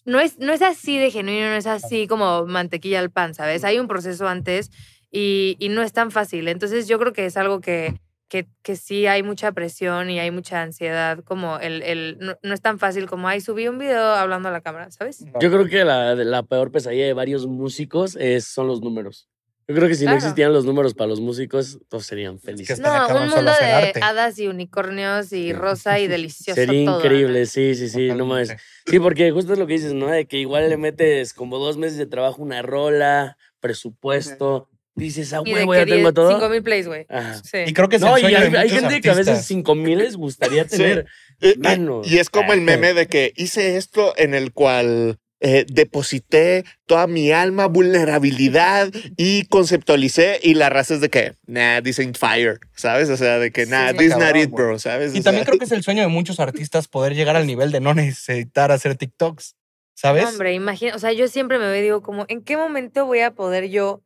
[0.04, 3.64] no es, no es así de genuino, no es así como mantequilla al pan, ¿sabes?
[3.64, 4.72] Hay un proceso antes
[5.12, 6.48] y, y no es tan fácil.
[6.48, 8.00] Entonces yo creo que es algo que,
[8.30, 12.54] que, que sí hay mucha presión y hay mucha ansiedad, como el, el no, no
[12.54, 15.26] es tan fácil como, ay, subí un video hablando a la cámara, ¿sabes?
[15.40, 19.28] Yo creo que la, la peor pesadilla de varios músicos es, son los números.
[19.68, 20.16] Yo creo que si Claro.
[20.16, 22.78] no existieran los números para los músicos, todos serían que felices.
[22.80, 24.00] estaría No, cabrón un mundo de arte.
[24.04, 28.54] hadas y unicornios y rosa y delicioso Sería todo, increíble, sí, sí, sí, no más.
[28.86, 30.08] Sí, porque justo es lo que dices, ¿no?
[30.08, 34.68] De que igual le metes como dos meses de trabajo, una rola, presupuesto.
[34.94, 36.32] Dices, ah, huevo, ya tengo 10, todo.
[36.34, 37.08] 5 mil plays, güey.
[37.44, 37.60] Sí.
[37.66, 39.14] Y creo que es No, el y sueño hay, de hay muchos gente que a
[39.14, 39.48] veces artistas.
[39.48, 41.06] 5 mil les gustaría tener
[41.58, 42.12] menos.
[42.12, 47.08] Y es como el meme de que hice esto en el cual eh, deposité toda
[47.08, 52.60] mi alma, vulnerabilidad y conceptualicé y la raza es de que, nah, this ain't fire,
[52.76, 53.10] ¿sabes?
[53.10, 53.98] O sea, de que, nah, sí.
[53.98, 55.16] this not it, bro, ¿sabes?
[55.16, 57.48] Y O también sea, creo que es el sueño de muchos artistas poder llegar al
[57.48, 59.56] nivel de no necesitar hacer TikToks,
[59.96, 60.24] ¿sabes?
[60.24, 63.22] No, hombre, imagina, o sea, yo siempre me veo, digo, como, ¿en qué momento voy
[63.22, 64.04] a poder yo,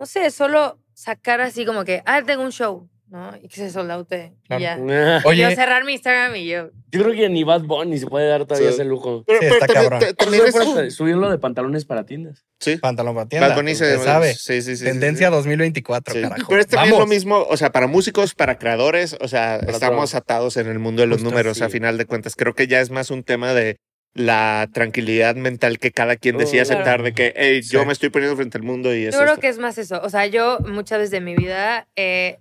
[0.00, 3.32] no sé, solo sacar así como que, ah, tengo un show, ¿no?
[3.42, 4.60] Y que se soldaute Claro.
[4.86, 5.22] y ya.
[5.24, 8.26] Oye, Yo cerrar mi Instagram y yo, Yo creo que ni Bad Bunny se puede
[8.28, 8.74] dar todavía Sí.
[8.74, 9.22] ese lujo.
[9.26, 10.00] pero, Sí, pero está cabrón.
[10.16, 10.42] también
[10.86, 12.44] es- subirlo de pantalones para tiendas.
[12.58, 13.48] Sí, pantalón para tienda.
[13.48, 14.34] Bad Bunny se sabe.
[14.34, 14.84] Sí, sí, sí.
[14.84, 15.34] Tendencia sí.
[15.34, 16.20] 2024, Sí.
[16.22, 16.46] carajo.
[16.48, 17.08] Pero es también Vamos.
[17.08, 20.78] lo mismo, o sea, para músicos, para creadores, o sea, Para estamos atados en el
[20.78, 22.34] mundo de los Justo números a final de cuentas.
[22.36, 23.76] Creo que ya es más un tema de
[24.14, 26.80] la tranquilidad mental que cada quien decide claro.
[26.80, 27.86] aceptar de que, hey, yo Sí.
[27.86, 29.18] me estoy poniendo frente al mundo y eso.
[29.18, 30.00] yo creo que es más eso.
[30.02, 32.40] O sea, yo muchas veces de mi vida he,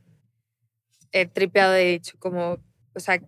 [1.11, 2.57] he tripeado y he dicho como,
[2.95, 3.19] o sea,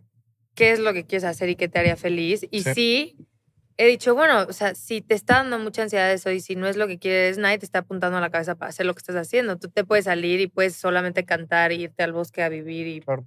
[0.55, 2.45] ¿qué es lo que quieres hacer y qué te haría feliz?
[2.51, 2.73] Y Sí.
[2.73, 3.17] sí.
[3.77, 6.67] he dicho, bueno, o sea, si te está dando mucha ansiedad eso y si no
[6.67, 8.99] es lo que quieres, nadie te está apuntando a la cabeza para hacer lo que
[8.99, 9.57] estás haciendo.
[9.57, 13.01] Tú te puedes salir y puedes solamente cantar y irte al bosque a vivir y
[13.01, 13.25] Claro.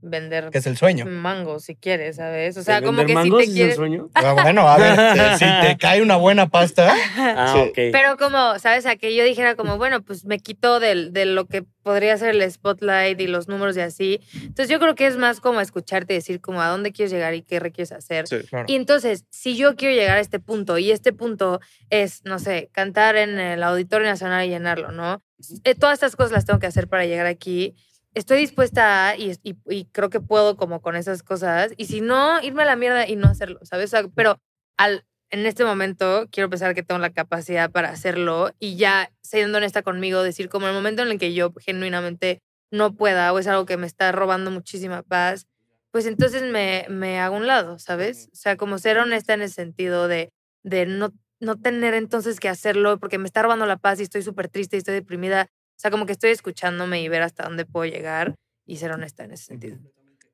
[0.00, 1.06] Vender Que es el sueño.
[1.06, 2.56] mangos si quieres, ¿sabes?
[2.56, 3.76] O sea, ¿El como que si te es el quieres...
[3.76, 4.08] sueño?
[4.14, 7.68] Ah, bueno, a ver, si te cae una buena pasta, Ah, Sí.
[7.68, 7.74] ok.
[7.92, 8.86] Pero como, ¿sabes?
[8.86, 12.34] A que yo dijera como, bueno, pues me quito del, de lo que podría ser
[12.34, 14.20] el spotlight y los números y así.
[14.34, 17.42] Entonces yo creo que es más como escucharte decir como a dónde quieres llegar y
[17.42, 18.28] qué requieres hacer.
[18.28, 18.38] Sí.
[18.48, 18.66] claro.
[18.68, 22.68] Y entonces, si yo quiero llegar a este punto y este punto es, no sé,
[22.72, 25.22] cantar en el Auditorio Nacional y llenarlo, ¿no?
[25.64, 27.74] Eh, todas estas cosas las tengo que hacer para llegar aquí.
[28.18, 31.72] Estoy dispuesta a, y, y- y creo que puedo como con esas cosas.
[31.76, 33.86] Y si no, irme a la mierda y no hacerlo, ¿sabes?
[33.86, 34.40] O sea, pero
[34.76, 39.58] al, en este momento quiero pensar que tengo la capacidad para hacerlo y ya siendo
[39.58, 42.40] honesta conmigo, decir como el momento en el que yo genuinamente
[42.72, 45.46] no pueda o es algo que me está robando muchísima paz,
[45.92, 48.28] pues entonces me, me hago un lado, ¿sabes?
[48.32, 50.30] O sea, como ser honesta en el sentido de,
[50.64, 54.22] de no, no tener entonces que hacerlo porque me está robando la paz y estoy
[54.22, 55.48] súper triste y estoy deprimida.
[55.78, 58.34] O sea, como que estoy escuchándome y ver hasta dónde puedo llegar
[58.66, 59.78] y ser honesta en ese sentido.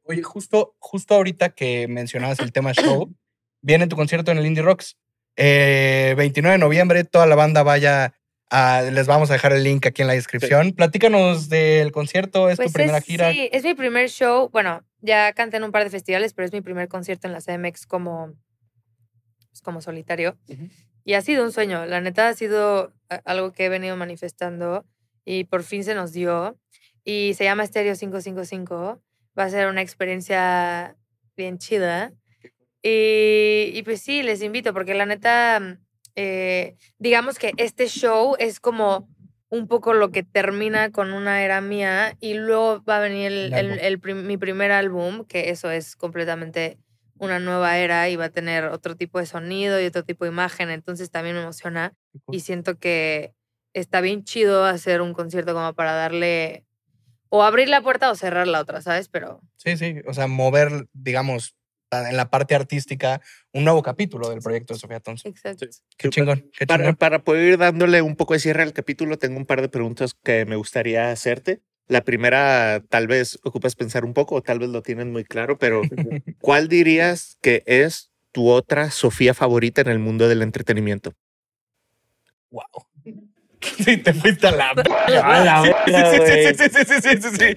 [0.05, 3.15] Oye, justo, justo ahorita que mencionabas el tema show,
[3.61, 4.97] viene tu concierto en el Indie Rocks.
[5.37, 8.15] Eh, 29 de noviembre, toda la banda vaya
[8.49, 10.73] a, les vamos a dejar el link aquí en la descripción.
[10.73, 13.27] Platícanos del concierto, es tu primera es, gira.
[13.27, 14.49] Pues Sí, es mi primer show.
[14.49, 17.43] Bueno, ya canté en un par de festivales, pero es mi primer concierto en la
[17.43, 18.33] CMX como,
[19.51, 20.39] pues, como solitario.
[21.05, 21.85] Y ha sido un sueño.
[21.85, 22.95] La neta ha sido
[23.27, 24.87] algo que he venido manifestando
[25.25, 26.59] y por fin se nos dio.
[27.05, 29.03] Y se llama Stereo 555.
[29.39, 30.97] Va a ser una experiencia
[31.37, 32.13] bien chida.
[32.83, 35.79] Y, y pues sí, les invito porque la neta, mm,
[36.17, 39.09] eh, digamos que este show es como
[39.49, 43.53] un poco lo que termina con una era mía y luego va a venir el,
[43.53, 43.79] El el- álbum.
[43.85, 46.79] el prim- mi primer álbum, que eso es completamente
[47.19, 50.31] una nueva era y va a tener otro tipo de sonido y otro tipo de
[50.33, 51.95] imagen, entonces también me emociona
[52.31, 53.33] y siento que
[53.75, 56.65] está bien chido hacer un concierto como para darle
[57.29, 59.09] o abrir la puerta o cerrar la otra, ¿sabes?
[59.09, 61.55] Pero Sí, sí, o sea, mover, digamos,
[61.91, 63.21] a- en la parte artística,
[63.53, 65.31] un nuevo capítulo del proyecto de Sofía Thompson.
[65.31, 65.67] exacto.
[65.97, 66.97] Qué chingón, qué Para, chingón.
[66.97, 70.15] para poder ir dándole un poco de cierre al capítulo, tengo un par de preguntas
[70.15, 71.61] que me gustaría hacerte.
[71.87, 75.59] La primera, tal vez ocupas pensar un poco, o tal vez lo tienen muy claro,
[75.59, 75.83] pero
[76.41, 81.13] ¿cuál dirías que es tu otra Sofía favorita en el mundo del entretenimiento?
[82.51, 82.65] Wow.
[83.85, 84.71] Sí, te fuiste a la.
[84.71, 86.55] A la Sí, verga, sí, güey.
[86.55, 87.55] sí, sí, sí, sí, sí, sí, sí.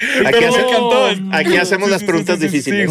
[1.32, 2.90] Aquí hacemos las preguntas sí, sí, sí, difíciles.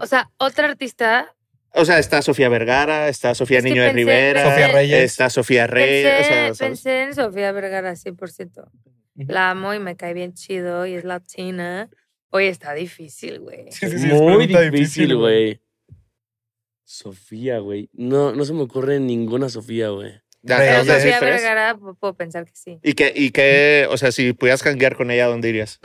[0.00, 1.34] O sea, otra artista
[1.72, 5.02] O sea, está Sofía Vergara, está Sofía Es Niño de Rivera, Sofía Reyes.
[5.04, 6.06] está Sofía Reyes.
[6.06, 6.28] o
[6.58, 8.68] Pensé, pensé en Sofía Vergara 100%.
[9.28, 11.88] La amo y me cae bien chido y es latina.
[12.30, 13.70] Oye, está difícil, güey.
[13.70, 15.60] Sí, sí, sí, Muy difícil, güey.
[16.84, 17.88] Sofía, güey.
[17.92, 20.12] No, no se me ocurre ninguna Sofía, güey.
[20.46, 20.72] Ya, Reyes.
[20.72, 21.42] Pero ¿dónde Sofía decís tres?
[21.42, 22.78] Vergara, pu- puedo pensar que sí.
[22.82, 25.78] ¿Y qué, y qué, o sea, si pudieras janguear con ella, ¿dónde irías?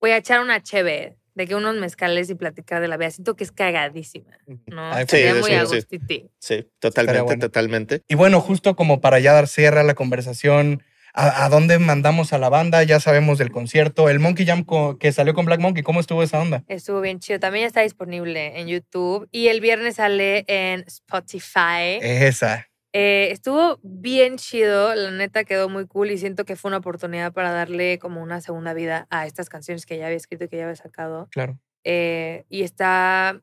[0.00, 3.10] Voy a echar una cheve de que unos mezcales y platicar de la vida.
[3.10, 4.36] Siento que es cagadísima,
[4.66, 4.92] ¿no?
[4.92, 5.54] Ay, Sí, Sería muy sí.
[5.56, 6.30] agustiti.
[6.38, 7.40] Sí, totalmente, bueno.
[7.40, 8.02] totalmente.
[8.08, 10.82] Y bueno, justo como para ya dar cierre a la conversación,
[11.14, 12.82] ¿a, a dónde mandamos a la banda?
[12.82, 14.08] Ya sabemos del concierto.
[14.10, 14.66] El Monkey Jam
[14.98, 16.64] que salió con Black Monkey, ¿cómo estuvo esa onda?
[16.66, 17.38] Estuvo bien chido.
[17.38, 21.98] También está disponible en YouTube y el viernes sale en Spotify.
[22.00, 22.66] Esa.
[22.92, 27.32] Eh, estuvo bien chido, la neta quedó muy cool y siento que fue una oportunidad
[27.32, 30.56] para darle como una segunda vida a estas canciones que ya había escrito y que
[30.56, 31.28] ya había sacado.
[31.30, 31.58] Claro.
[31.84, 33.40] Eh, y está,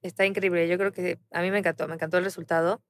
[0.00, 0.66] está increíble.
[0.66, 2.82] Yo creo que a mí me encantó, me encantó el resultado.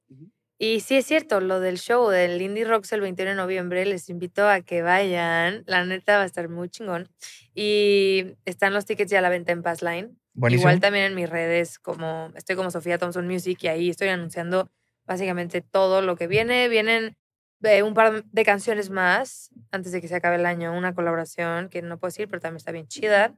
[0.59, 4.09] Y sí es cierto, lo del show del Indie Rocks el 21 de noviembre, les
[4.09, 5.64] invito a que vayan.
[5.66, 7.09] La neta va a estar muy chingón.
[7.52, 10.16] Y están los tickets ya a la venta en Passline.
[10.32, 10.68] Buenísimo.
[10.68, 14.70] Igual también en mis redes, como estoy como Sofía Thompson Music y ahí estoy anunciando
[15.07, 16.68] básicamente todo lo que viene.
[16.68, 17.16] Vienen
[17.62, 21.68] eh, un par de canciones más antes de que se acabe el año, una colaboración
[21.68, 23.34] que no puedo decir, pero también está bien chida.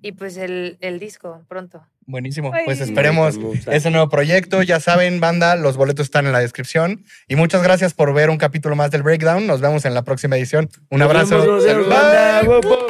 [0.00, 1.86] Y pues el, el disco pronto.
[2.06, 2.50] Buenísimo.
[2.52, 2.64] Ay.
[2.64, 3.38] Pues esperemos
[3.68, 4.62] ese nuevo proyecto.
[4.64, 7.04] Ya saben, banda, los boletos están en la descripción.
[7.28, 9.46] Y muchas gracias por ver un capítulo más del Breakdown.
[9.46, 10.68] Nos vemos en la próxima edición.
[10.90, 11.38] Un Nos abrazo.
[11.38, 11.84] vemos, Bye.
[11.84, 12.42] banda.
[12.42, 12.86] Wow, wow.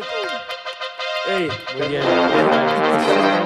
[1.28, 1.48] Ey,
[1.78, 3.41] muy bien.